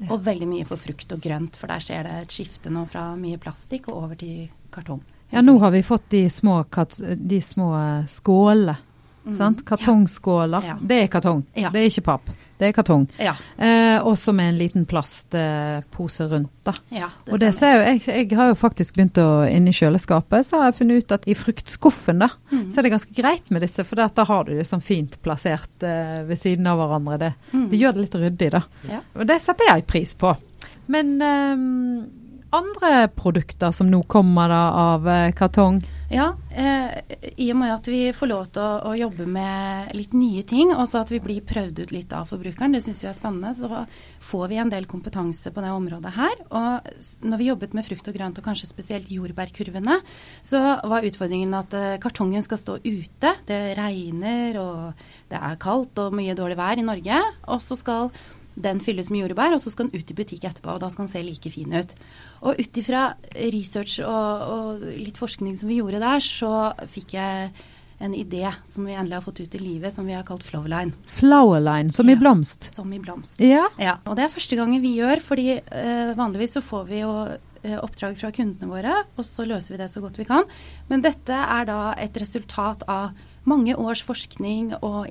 Ja. 0.00 0.08
Og 0.08 0.22
veldig 0.24 0.48
mye 0.48 0.68
for 0.68 0.80
frukt 0.80 1.12
og 1.12 1.20
grønt, 1.22 1.58
for 1.60 1.70
der 1.70 1.84
skjer 1.84 2.06
det 2.06 2.14
et 2.22 2.32
skifte 2.34 2.72
nå 2.72 2.86
fra 2.90 3.10
mye 3.18 3.40
plastikk 3.40 3.90
og 3.92 3.98
over 4.06 4.18
til 4.18 4.48
kartong. 4.74 5.04
Ja, 5.30 5.42
nå 5.44 5.58
har 5.60 5.74
vi 5.74 5.84
fått 5.84 6.08
de 6.14 6.24
små, 6.32 6.62
de 6.64 7.40
små 7.44 7.70
skålene 8.10 8.78
Mm. 9.24 9.60
Kartongskåler. 9.64 10.66
Ja. 10.72 10.78
Det 10.80 11.02
er 11.02 11.12
kartong, 11.12 11.44
ja. 11.56 11.70
det 11.72 11.80
er 11.80 11.92
ikke 11.92 12.04
papp. 12.10 12.32
Det 12.58 12.68
er 12.68 12.74
kartong. 12.76 13.06
Ja. 13.18 13.32
Eh, 13.58 14.06
også 14.06 14.32
med 14.32 14.52
en 14.52 14.58
liten 14.60 14.84
plastpose 14.86 16.24
eh, 16.24 16.30
rundt. 16.30 16.52
da. 16.62 16.74
Ja, 16.88 17.08
det 17.26 17.32
og 17.34 17.40
det 17.42 17.50
ser 17.56 17.82
jeg, 17.82 18.02
jeg, 18.06 18.28
har 18.38 18.52
jo 18.52 18.58
faktisk 18.58 18.94
begynt 18.94 19.18
å 19.18 19.42
Inni 19.50 19.72
kjøleskapet 19.74 20.46
så 20.46 20.60
har 20.60 20.70
jeg 20.70 20.78
funnet 20.78 21.02
ut 21.02 21.14
at 21.16 21.26
i 21.28 21.34
fruktskuffen 21.36 22.22
da, 22.22 22.30
mm. 22.52 22.68
så 22.70 22.80
er 22.80 22.86
det 22.86 22.94
ganske 22.94 23.16
greit 23.16 23.50
med 23.50 23.66
disse, 23.66 23.84
for 23.84 23.98
da 23.98 24.28
har 24.30 24.46
du 24.46 24.54
det 24.54 24.68
sånn 24.68 24.84
fint 24.84 25.18
plassert 25.24 25.84
eh, 25.84 26.22
ved 26.28 26.40
siden 26.40 26.70
av 26.70 26.78
hverandre. 26.78 27.18
Det, 27.24 27.32
mm. 27.52 27.68
det, 27.72 27.80
gjør 27.82 27.96
det 27.96 28.04
litt 28.06 28.18
ryddig, 28.22 28.52
da. 28.54 28.62
Og 29.18 29.26
det 29.28 29.40
setter 29.42 29.72
jeg 29.72 29.88
pris 29.90 30.14
på. 30.18 30.36
Men 30.94 31.16
um, 31.22 32.23
andre 32.54 33.08
produkter 33.14 33.74
som 33.74 33.90
nå 33.90 34.02
kommer 34.10 34.48
da 34.52 34.62
av 34.94 35.08
eh, 35.08 35.32
kartong? 35.36 35.82
Ja, 36.14 36.34
eh, 36.54 37.00
i 37.40 37.48
og 37.50 37.56
med 37.58 37.72
at 37.74 37.86
vi 37.88 38.12
får 38.14 38.28
lov 38.28 38.44
til 38.54 38.62
å, 38.62 38.90
å, 38.90 38.92
jobbe 38.94 39.24
med 39.26 39.94
litt 39.96 40.12
nye 40.14 40.44
ting, 40.46 40.70
og 40.74 40.84
så 40.86 41.00
at 41.00 41.10
vi 41.10 41.18
blir 41.22 41.40
prøvd 41.42 41.80
ut 41.80 41.94
litt 41.94 42.12
av 42.14 42.28
forbrukeren, 42.30 42.76
det 42.76 42.82
syns 42.84 43.00
vi 43.02 43.08
er 43.10 43.16
spennende, 43.16 43.50
så 43.56 43.80
får 44.22 44.44
vi 44.52 44.60
en 44.62 44.70
del 44.70 44.86
kompetanse 44.90 45.50
på 45.50 45.64
det 45.64 45.72
området 45.74 46.12
her. 46.14 46.36
Og 46.54 47.24
når 47.24 47.40
vi 47.40 47.48
jobbet 47.48 47.74
med 47.74 47.88
frukt 47.88 48.10
og 48.10 48.18
grønt, 48.18 48.38
og 48.38 48.46
kanskje 48.46 48.70
spesielt 48.70 49.10
jordbærkurvene, 49.10 49.98
så 50.44 50.60
var 50.84 51.08
utfordringen 51.08 51.56
at 51.58 51.74
eh, 51.78 51.96
kartongen 52.04 52.46
skal 52.46 52.60
stå 52.60 52.78
ute. 52.84 53.34
Det 53.48 53.60
regner, 53.80 54.60
og 54.60 55.08
det 55.32 55.40
er 55.40 55.60
kaldt 55.64 55.98
og 56.04 56.14
mye 56.14 56.36
dårlig 56.38 56.60
vær 56.60 56.78
i 56.78 56.86
Norge. 56.86 57.24
Og 57.48 57.64
så 57.64 57.80
skal 57.80 58.12
den 58.54 58.80
fylles 58.82 59.10
med 59.10 59.24
jordbær, 59.24 59.54
og 59.56 59.62
så 59.62 59.72
skal 59.72 59.88
den 59.88 60.00
ut 60.00 60.10
i 60.10 60.16
butikk 60.16 60.46
etterpå. 60.46 60.74
og 60.74 60.82
Da 60.82 60.90
skal 60.92 61.06
den 61.06 61.12
se 61.12 61.22
like 61.26 61.50
fin 61.50 61.72
ut. 61.74 61.94
Og 62.42 62.60
ut 62.60 62.80
ifra 62.80 63.06
research 63.34 64.00
og, 64.00 64.44
og, 64.54 64.84
litt 64.98 65.18
forskning 65.18 65.56
som 65.58 65.70
vi 65.70 65.80
gjorde 65.80 66.02
der, 66.02 66.22
så 66.22 66.52
fikk 66.90 67.16
jeg 67.18 67.50
en 68.04 68.14
idé 68.14 68.50
som 68.68 68.86
vi 68.86 68.94
endelig 68.94 69.16
har 69.16 69.24
fått 69.24 69.40
ut 69.40 69.54
i 69.54 69.62
livet, 69.62 69.94
som 69.94 70.06
vi 70.06 70.16
har 70.16 70.26
kalt 70.26 70.44
Flowline. 70.44 70.94
Flowerline, 71.06 71.92
som 71.94 72.10
i 72.10 72.16
blomst? 72.18 72.68
Som 72.74 72.92
i 72.92 73.00
blomst. 73.00 73.40
Ja. 73.40 73.68
ja. 73.80 73.98
Og 74.04 74.18
det 74.18 74.26
er 74.26 74.34
første 74.34 74.58
gangen 74.58 74.82
vi 74.82 74.96
gjør, 74.98 75.22
fordi 75.24 75.60
uh, 75.62 76.14
vanligvis 76.18 76.58
så 76.58 76.64
får 76.64 76.88
vi 76.90 77.04
jo 77.04 77.12
uh, 77.30 77.76
oppdrag 77.80 78.18
fra 78.20 78.32
kundene 78.34 78.70
våre, 78.70 78.98
og 79.14 79.26
så 79.26 79.46
løser 79.48 79.76
vi 79.76 79.80
det 79.80 79.88
så 79.92 80.02
godt 80.04 80.18
vi 80.20 80.26
kan. 80.28 80.44
Men 80.90 81.06
dette 81.06 81.38
er 81.38 81.70
da 81.70 81.94
et 82.02 82.18
resultat 82.20 82.84
av 82.90 83.14
mange 83.48 83.76
års 83.78 84.02
forskning 84.04 84.74
og 84.82 85.08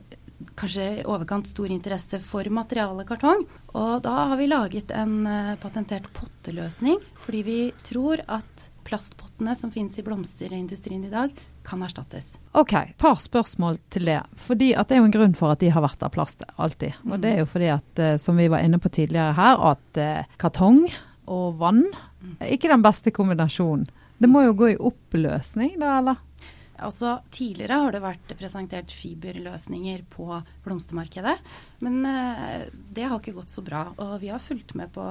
kanskje 0.59 0.89
i 0.99 1.05
overkant 1.05 1.47
stor 1.49 1.71
interesse 1.71 2.19
for 2.23 2.47
materialet 2.53 3.07
kartong. 3.09 3.45
Og 3.73 4.03
da 4.05 4.13
har 4.31 4.37
vi 4.39 4.49
laget 4.51 4.93
en 4.95 5.23
uh, 5.27 5.55
patentert 5.61 6.09
potteløsning, 6.15 6.99
fordi 7.25 7.41
vi 7.47 7.57
tror 7.85 8.23
at 8.27 8.67
plastpottene 8.83 9.55
som 9.55 9.71
finnes 9.71 9.95
i 9.99 10.03
blomsterindustrien 10.03 11.05
i 11.07 11.11
dag, 11.11 11.31
kan 11.63 11.83
erstattes. 11.85 12.33
Ok, 12.59 12.73
par 12.99 13.15
spørsmål 13.23 13.77
til 13.93 14.09
det. 14.11 14.19
Fordi 14.35 14.73
at 14.75 14.89
Det 14.89 14.97
er 14.97 14.99
jo 14.99 15.07
en 15.07 15.15
grunn 15.15 15.35
for 15.39 15.53
at 15.53 15.61
de 15.63 15.71
har 15.71 15.85
vært 15.85 16.03
av 16.03 16.11
plast 16.11 16.43
alltid. 16.57 16.97
Og 17.07 17.21
det 17.23 17.31
er 17.31 17.39
jo 17.45 17.49
fordi 17.53 17.71
at, 17.71 17.91
uh, 17.99 18.15
som 18.19 18.37
vi 18.37 18.49
var 18.51 18.65
inne 18.65 18.81
på 18.83 18.91
tidligere 18.91 19.37
her, 19.39 19.63
at 19.71 20.01
uh, 20.03 20.37
kartong 20.37 20.85
og 21.31 21.59
vann 21.61 21.85
er 22.39 22.51
ikke 22.51 22.71
den 22.71 22.83
beste 22.83 23.13
kombinasjonen. 23.15 23.87
Det 24.19 24.29
må 24.31 24.43
jo 24.45 24.53
gå 24.55 24.73
i 24.73 24.79
oppløsning 24.79 25.73
da, 25.81 25.97
eller? 25.99 26.19
Altså, 26.81 27.17
tidligere 27.33 27.77
har 27.83 27.93
det 27.93 28.01
vært 28.01 28.33
presentert 28.39 28.93
fiberløsninger 28.93 30.05
på 30.13 30.25
blomstermarkedet. 30.65 31.35
Men 31.85 31.99
eh, 32.09 32.65
det 32.71 33.05
har 33.05 33.19
ikke 33.19 33.35
gått 33.37 33.53
så 33.53 33.61
bra. 33.65 33.85
Og 34.01 34.15
vi 34.23 34.31
har 34.33 34.41
fulgt 34.41 34.73
med 34.79 34.93
på, 34.95 35.05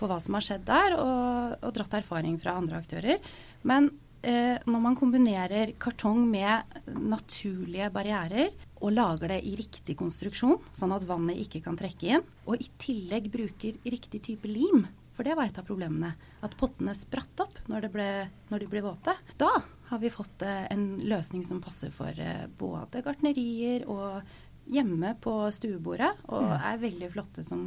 på 0.00 0.08
hva 0.08 0.18
som 0.22 0.38
har 0.38 0.46
skjedd 0.46 0.64
der, 0.68 0.96
og, 0.96 1.58
og, 1.60 1.68
dratt 1.76 1.98
erfaring 2.00 2.38
fra 2.40 2.56
andre 2.60 2.80
aktører. 2.80 3.20
Men 3.68 3.90
eh, 4.24 4.56
når 4.64 4.84
man 4.88 4.98
kombinerer 4.98 5.74
kartong 5.82 6.24
med 6.30 6.80
naturlige 6.88 7.92
barrierer, 7.92 8.56
og 8.84 8.96
lager 8.96 9.32
det 9.32 9.42
i 9.48 9.54
riktig 9.60 9.96
konstruksjon, 10.00 10.58
sånn 10.76 10.92
at 10.96 11.06
vannet 11.08 11.40
ikke 11.44 11.62
kan 11.64 11.76
trekke 11.80 12.16
inn, 12.16 12.26
og 12.48 12.60
i 12.60 12.68
tillegg 12.80 13.30
bruker 13.32 13.78
riktig 13.84 14.24
type 14.26 14.48
lim, 14.48 14.84
for 15.14 15.24
det 15.24 15.36
var 15.38 15.46
et 15.46 15.60
av 15.60 15.66
problemene. 15.68 16.10
At 16.44 16.56
pottene 16.58 16.92
spratt 16.96 17.44
opp 17.44 17.60
når, 17.70 17.88
ble, 17.92 18.10
når 18.50 18.64
de 18.64 18.68
ble 18.72 18.82
våte. 18.84 19.14
Da 19.40 19.52
har 19.90 20.00
vi 20.02 20.10
fått 20.10 20.42
eh, 20.42 20.64
en 20.72 20.86
løsning 21.04 21.44
som 21.44 21.62
passer 21.64 21.92
for 21.94 22.12
eh, 22.20 22.46
både 22.58 23.02
gartnerier 23.04 23.86
og 23.90 24.22
hjemme 24.64 25.10
på 25.20 25.32
stuebordet, 25.52 26.10
og 26.32 26.46
er 26.54 26.78
veldig 26.80 27.10
flotte 27.12 27.42
som 27.44 27.60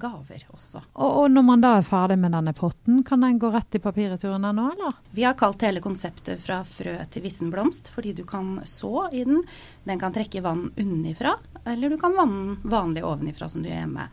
gaver 0.00 0.44
også. 0.54 0.84
Og, 0.92 1.08
og, 1.08 1.24
når 1.32 1.46
man 1.48 1.64
da 1.64 1.72
er 1.78 1.86
ferdig 1.86 2.18
med 2.22 2.34
denne 2.36 2.54
potten, 2.56 3.00
kan 3.06 3.24
den 3.26 3.40
gå 3.42 3.50
rett 3.50 3.74
i 3.74 3.82
papirreturen 3.82 4.46
nå, 4.46 4.68
eller? 4.76 5.00
Vi 5.16 5.26
har 5.26 5.34
kalt 5.38 5.64
hele 5.66 5.82
konseptet 5.84 6.42
fra 6.44 6.60
frø 6.68 6.94
til 7.10 7.26
vissen 7.26 7.50
blomst, 7.50 7.90
fordi 7.94 8.14
du 8.14 8.22
kan 8.28 8.60
så 8.68 9.08
i 9.10 9.24
den. 9.26 9.42
Den 9.88 10.00
kan 10.02 10.14
trekke 10.14 10.44
vann 10.44 10.68
unnifra, 10.78 11.34
eller 11.66 11.90
du 11.90 11.98
kan 12.00 12.14
vanne 12.16 12.56
vanlig 12.62 13.04
ovenifra 13.04 13.50
som 13.50 13.64
du 13.64 13.70
gjør 13.72 13.82
hjemme. 13.82 14.08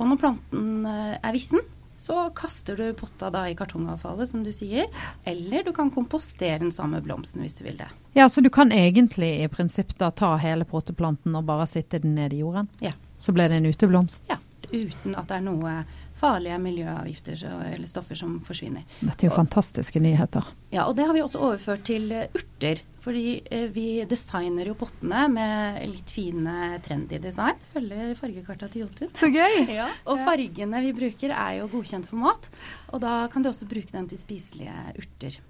Og 0.00 0.08
når 0.08 0.20
planten 0.22 0.88
eh, 0.88 1.16
er 1.20 1.36
vissen, 1.36 1.60
så 2.02 2.30
kaster 2.34 2.76
du 2.76 2.88
potta 2.98 3.28
da 3.30 3.44
i 3.46 3.54
kartongavfallet, 3.54 4.28
som 4.28 4.42
du 4.42 4.50
sier. 4.52 4.88
Eller 5.24 5.62
du 5.62 5.70
kan 5.72 5.90
kompostere 5.94 6.58
den 6.58 6.72
samme 6.74 6.98
blomsten 7.00 7.44
hvis 7.44 7.60
du 7.60 7.64
vil 7.68 7.76
det. 7.78 7.86
Ja, 8.18 8.28
Så 8.28 8.42
du 8.42 8.50
kan 8.50 8.72
egentlig 8.72 9.30
i 9.44 9.48
prinsipp 9.48 9.94
da 9.98 10.10
ta 10.10 10.34
hele 10.42 10.66
potteplanten 10.66 11.36
og 11.38 11.46
bare 11.46 11.68
sitte 11.70 12.00
den 12.02 12.16
ned 12.18 12.34
i 12.34 12.40
jorden? 12.42 12.66
Ja. 12.82 12.90
Så 13.18 13.30
ble 13.32 13.46
det 13.48 13.60
en 13.60 13.70
uteblomst? 13.70 14.26
Ja. 14.26 14.40
Uten 14.72 15.14
at 15.14 15.28
det 15.28 15.36
er 15.36 15.46
noe 15.46 15.76
farlige 16.22 16.58
miljøavgifter 16.62 17.42
eller 17.72 17.88
stoffer 17.90 18.18
som 18.18 18.38
forsvinner. 18.46 18.86
Dette 19.00 19.26
er 19.26 19.30
jo 19.30 19.34
og, 19.34 19.40
fantastiske 19.42 20.02
nyheter. 20.02 20.46
Ja, 20.72 20.86
og 20.86 20.96
det 20.98 21.08
har 21.08 21.16
vi 21.16 21.24
også 21.24 21.42
overført 21.42 21.84
til 21.88 22.10
eh, 22.14 22.28
urter. 22.38 22.82
Fordi 23.02 23.40
eh, 23.50 23.66
vi 23.74 23.86
designer 24.08 24.70
jo 24.70 24.76
pottene 24.78 25.24
med 25.32 25.80
litt 25.90 26.12
fine 26.14 26.76
trendy 26.84 27.18
design. 27.22 27.58
Følger 27.72 28.14
fargekarta 28.20 28.70
til 28.70 28.86
Jotun. 28.86 29.10
Så 29.18 29.32
gøy! 29.34 29.64
Ja, 29.72 29.88
og 30.10 30.20
fargene 30.22 30.82
vi 30.84 30.92
bruker 30.94 31.32
er 31.32 31.62
jo 31.62 31.70
godkjent 31.72 32.06
for 32.10 32.20
mat. 32.20 32.50
Og 32.92 33.02
da 33.02 33.24
kan 33.32 33.42
du 33.42 33.50
også 33.50 33.66
bruke 33.70 33.90
den 33.94 34.10
til 34.10 34.20
spiselige 34.20 34.76
urter. 35.00 35.40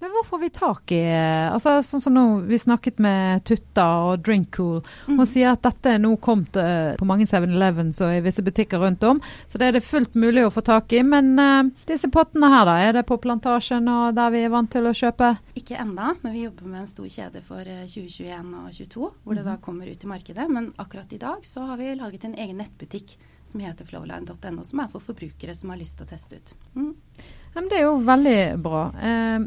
Men 0.00 0.10
hvor 0.14 0.24
får 0.26 0.40
vi 0.42 0.48
tak 0.50 0.92
i 0.92 1.00
altså 1.52 1.76
Sånn 1.86 2.00
som 2.02 2.14
nå, 2.14 2.22
vi 2.48 2.58
snakket 2.58 2.98
med 3.02 3.44
Tutta 3.48 3.84
og 4.08 4.22
Drinkcool. 4.26 4.82
Hun 5.06 5.16
Mhm. 5.18 5.26
sier 5.26 5.52
at 5.52 5.62
dette 5.62 5.94
er 5.94 5.98
nå 5.98 6.16
kommet 6.20 6.56
uh, 6.56 6.94
på 6.98 7.06
mange 7.08 7.24
7-Elevens 7.26 8.00
og 8.04 8.12
i 8.16 8.20
visse 8.24 8.42
butikker 8.42 8.78
rundt 8.82 9.02
om. 9.04 9.20
Så 9.48 9.58
det 9.58 9.68
er 9.68 9.72
det 9.78 9.84
fullt 9.84 10.14
mulig 10.14 10.44
å 10.46 10.50
få 10.52 10.62
tak 10.64 10.92
i. 10.92 11.02
Men 11.02 11.38
uh, 11.38 11.70
disse 11.86 12.08
pottene 12.10 12.48
her, 12.52 12.64
da? 12.66 12.76
Er 12.88 12.92
det 12.92 13.06
på 13.06 13.18
Plantasjen 13.20 13.88
og 13.88 14.14
der 14.14 14.30
vi 14.30 14.44
er 14.44 14.52
vant 14.54 14.70
til 14.70 14.86
å 14.88 14.94
kjøpe? 14.94 15.32
Ikke 15.58 15.78
enda, 15.80 16.14
men 16.22 16.32
vi 16.32 16.44
jobber 16.46 16.64
med 16.66 16.80
en 16.82 16.86
stor 16.90 17.06
kjede 17.12 17.42
for 17.44 17.60
eh, 17.60 17.84
2021 17.86 18.54
og 18.54 18.70
2022, 18.72 19.10
hvor 19.24 19.34
det 19.38 19.44
da 19.44 19.56
kommer 19.56 19.86
ut 19.90 20.04
i 20.04 20.10
markedet. 20.10 20.48
Men 20.50 20.72
akkurat 20.78 21.12
i 21.12 21.18
dag 21.18 21.44
så 21.44 21.66
har 21.66 21.76
vi 21.76 21.94
laget 21.94 22.24
en 22.24 22.34
egen 22.34 22.58
nettbutikk 22.62 23.16
som 23.44 23.60
heter 23.60 23.84
flowline.no, 23.84 24.62
som 24.64 24.80
er 24.80 24.88
for 24.92 25.00
forbrukere 25.02 25.54
som 25.54 25.70
har 25.70 25.78
lyst 25.80 25.98
til 25.98 26.06
å 26.06 26.10
teste 26.12 26.36
ut. 26.38 26.52
Mm. 26.76 26.92
Det 27.52 27.76
er 27.78 27.84
jo 27.84 27.98
veldig 28.04 28.38
bra. 28.64 28.86
Eh, 28.96 29.42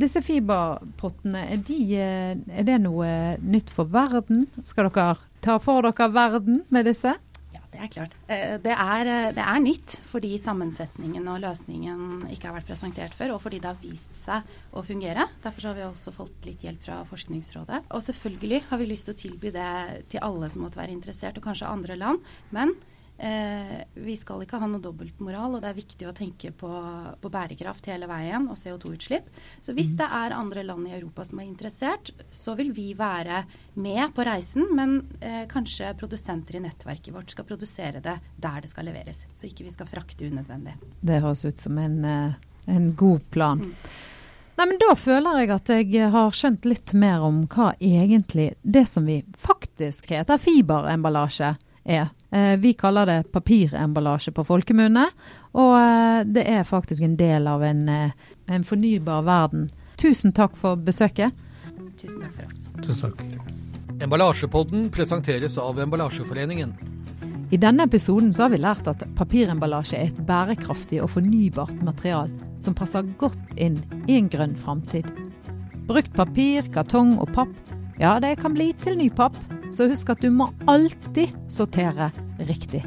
disse 0.00 0.20
fiberpottene, 0.26 1.44
er, 1.54 1.60
de, 1.62 1.76
eh, 1.94 2.32
er 2.58 2.66
det 2.66 2.80
noe 2.82 3.06
nytt 3.42 3.70
for 3.74 3.86
verden? 3.90 4.48
Skal 4.66 4.90
dere 4.90 5.14
ta 5.44 5.58
for 5.62 5.86
dere 5.86 6.08
verden 6.12 6.64
med 6.74 6.86
disse? 6.90 7.14
Ja, 7.54 7.60
Det 7.70 7.80
er 7.80 7.88
klart. 7.88 8.12
Eh, 8.28 8.58
Det 8.58 8.72
er, 8.74 9.06
eh, 9.06 9.32
det 9.32 9.44
er 9.44 9.60
nytt 9.60 9.98
fordi 10.10 10.36
sammensetningen 10.38 11.26
og 11.28 11.40
løsningen 11.42 12.28
ikke 12.30 12.46
har 12.50 12.60
vært 12.60 12.66
presentert 12.70 13.14
før, 13.14 13.34
og 13.34 13.42
fordi 13.42 13.60
det 13.60 13.70
har 13.70 13.82
vist 13.82 14.14
seg 14.16 14.42
å 14.72 14.82
fungere. 14.84 15.28
Derfor 15.42 15.62
har 15.68 15.74
vi 15.74 15.82
også 15.82 16.12
fått 16.12 16.44
litt 16.46 16.60
hjelp 16.62 16.82
fra 16.82 17.04
Forskningsrådet. 17.04 17.82
Og 17.90 18.02
selvfølgelig 18.02 18.62
har 18.68 18.78
vi 18.78 18.86
lyst 18.86 19.06
til 19.06 19.14
å 19.14 19.22
tilby 19.22 19.50
det 19.52 20.08
til 20.08 20.20
alle 20.22 20.50
som 20.50 20.62
måtte 20.62 20.78
være 20.78 20.90
interessert, 20.92 21.36
og 21.38 21.44
kanskje 21.44 21.70
andre 21.70 21.96
land. 21.96 22.18
Men 22.52 22.74
eh, 23.18 23.80
vi 23.94 24.16
skal 24.18 24.42
ikke 24.44 24.58
ha 24.60 24.68
noe 24.68 24.82
dobbeltmoral, 24.82 25.56
og 25.56 25.62
det 25.62 25.70
er 25.70 25.78
viktig 25.78 26.08
å 26.08 26.14
tenke 26.16 26.52
på, 26.56 26.70
på 27.20 27.32
bærekraft 27.32 27.88
hele 27.90 28.08
veien 28.10 28.48
og 28.50 28.58
CO2-utslipp. 28.60 29.28
Så 29.64 29.74
hvis 29.76 29.92
det 29.98 30.06
er 30.06 30.36
andre 30.36 30.64
land 30.66 30.88
i 30.88 30.94
Europa 30.96 31.26
som 31.26 31.42
er 31.42 31.48
interessert, 31.48 32.12
så 32.34 32.56
vil 32.58 32.72
vi 32.76 32.90
være 32.98 33.44
med 33.74 34.14
på 34.16 34.26
reisen, 34.26 34.66
men 34.76 34.96
eh, 35.20 35.44
kanskje 35.50 35.94
produsenter 35.98 36.58
i 36.58 36.64
nettverket 36.64 37.14
vårt 37.14 37.34
skal 37.34 37.48
produsere 37.48 38.02
det 38.04 38.18
der 38.36 38.64
det 38.64 38.72
skal 38.72 38.88
leveres, 38.90 39.26
så 39.34 39.48
ikke 39.50 39.66
vi 39.68 39.74
skal 39.74 39.90
frakte 39.90 40.26
unødvendig. 40.30 40.76
Det 41.00 41.22
høres 41.24 41.44
ut 41.46 41.62
som 41.62 41.78
en, 41.78 42.00
eh, 42.04 42.42
en 42.70 42.90
god 42.98 43.30
plan. 43.34 43.62
Nei, 44.54 44.66
men 44.70 44.78
Da 44.78 44.94
føler 44.94 45.40
jeg 45.40 45.50
at 45.50 45.70
jeg 45.72 46.10
har 46.14 46.34
skjønt 46.34 46.66
litt 46.68 46.92
mer 46.94 47.24
om 47.26 47.42
hva 47.50 47.72
egentlig 47.80 48.52
det 48.62 48.86
som 48.86 49.06
vi 49.08 49.24
faktisk 49.42 50.12
heter 50.14 50.38
fiberemballasje 50.38 51.56
er. 51.84 52.12
Eh, 52.34 52.56
vi 52.56 52.72
kaller 52.72 53.06
det 53.06 53.22
papiremballasje 53.32 54.32
på 54.34 54.42
folkemunne, 54.44 55.04
og 55.54 55.74
eh, 55.78 56.24
det 56.26 56.42
er 56.50 56.64
faktisk 56.66 57.04
en 57.06 57.14
del 57.14 57.46
av 57.46 57.62
en, 57.62 57.84
eh, 57.88 58.32
en 58.50 58.64
fornybar 58.66 59.22
verden. 59.22 59.68
Tusen 60.02 60.34
takk 60.34 60.56
for 60.58 60.74
besøket. 60.74 61.30
Tusen 61.94 62.24
takk 62.24 62.32
for 62.34 62.48
oss. 62.48 62.64
Tusen 62.82 63.12
takk. 63.12 63.52
Emballasjepodden 64.02 64.88
presenteres 64.90 65.60
av 65.62 65.78
Emballasjeforeningen. 65.78 66.74
I 67.54 67.60
denne 67.62 67.86
episoden 67.86 68.32
så 68.34 68.48
har 68.48 68.50
vi 68.56 68.58
lært 68.64 68.90
at 68.90 69.06
papiremballasje 69.14 70.00
er 70.00 70.10
et 70.10 70.18
bærekraftig 70.26 70.98
og 71.04 71.12
fornybart 71.14 71.86
material 71.86 72.34
som 72.66 72.74
passer 72.74 73.06
godt 73.20 73.54
inn 73.54 73.78
i 74.08 74.18
en 74.18 74.26
grønn 74.32 74.58
framtid. 74.58 75.06
Brukt 75.86 76.10
papir, 76.18 76.66
kartong 76.74 77.14
og 77.22 77.30
papp, 77.36 77.54
ja 78.02 78.16
det 78.18 78.40
kan 78.42 78.58
bli 78.58 78.72
til 78.82 78.98
ny 78.98 79.06
papp, 79.14 79.38
så 79.70 79.86
husk 79.86 80.10
at 80.10 80.24
du 80.24 80.32
må 80.34 80.50
alltid 80.66 81.30
sortere 81.46 82.10
riktig. 82.38 82.82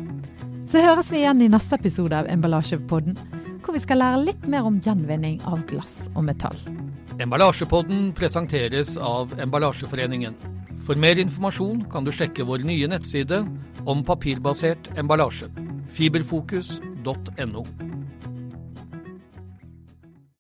Så 0.68 0.82
høres 0.84 1.12
vi 1.12 1.22
igjen 1.22 1.42
i 1.46 1.50
neste 1.52 1.78
episode 1.80 2.18
av 2.18 2.28
Emballasjepodden, 2.32 3.18
hvor 3.64 3.76
vi 3.76 3.84
skal 3.84 4.02
lære 4.02 4.24
litt 4.26 4.48
mer 4.52 4.68
om 4.68 4.82
gjenvinning 4.84 5.40
av 5.48 5.64
glass 5.70 6.08
og 6.14 6.26
metall. 6.28 6.60
Emballasjepodden 7.24 8.12
presenteres 8.18 8.96
av 9.00 9.32
Emballasjeforeningen. 9.42 10.36
For 10.86 11.00
mer 11.00 11.18
informasjon 11.20 11.86
kan 11.92 12.06
du 12.06 12.14
sjekke 12.14 12.46
vår 12.48 12.68
nye 12.68 12.88
nettside 12.92 13.42
om 13.88 14.04
papirbasert 14.06 14.92
emballasje. 15.00 15.50
Fiberfokus.no. 15.98 17.64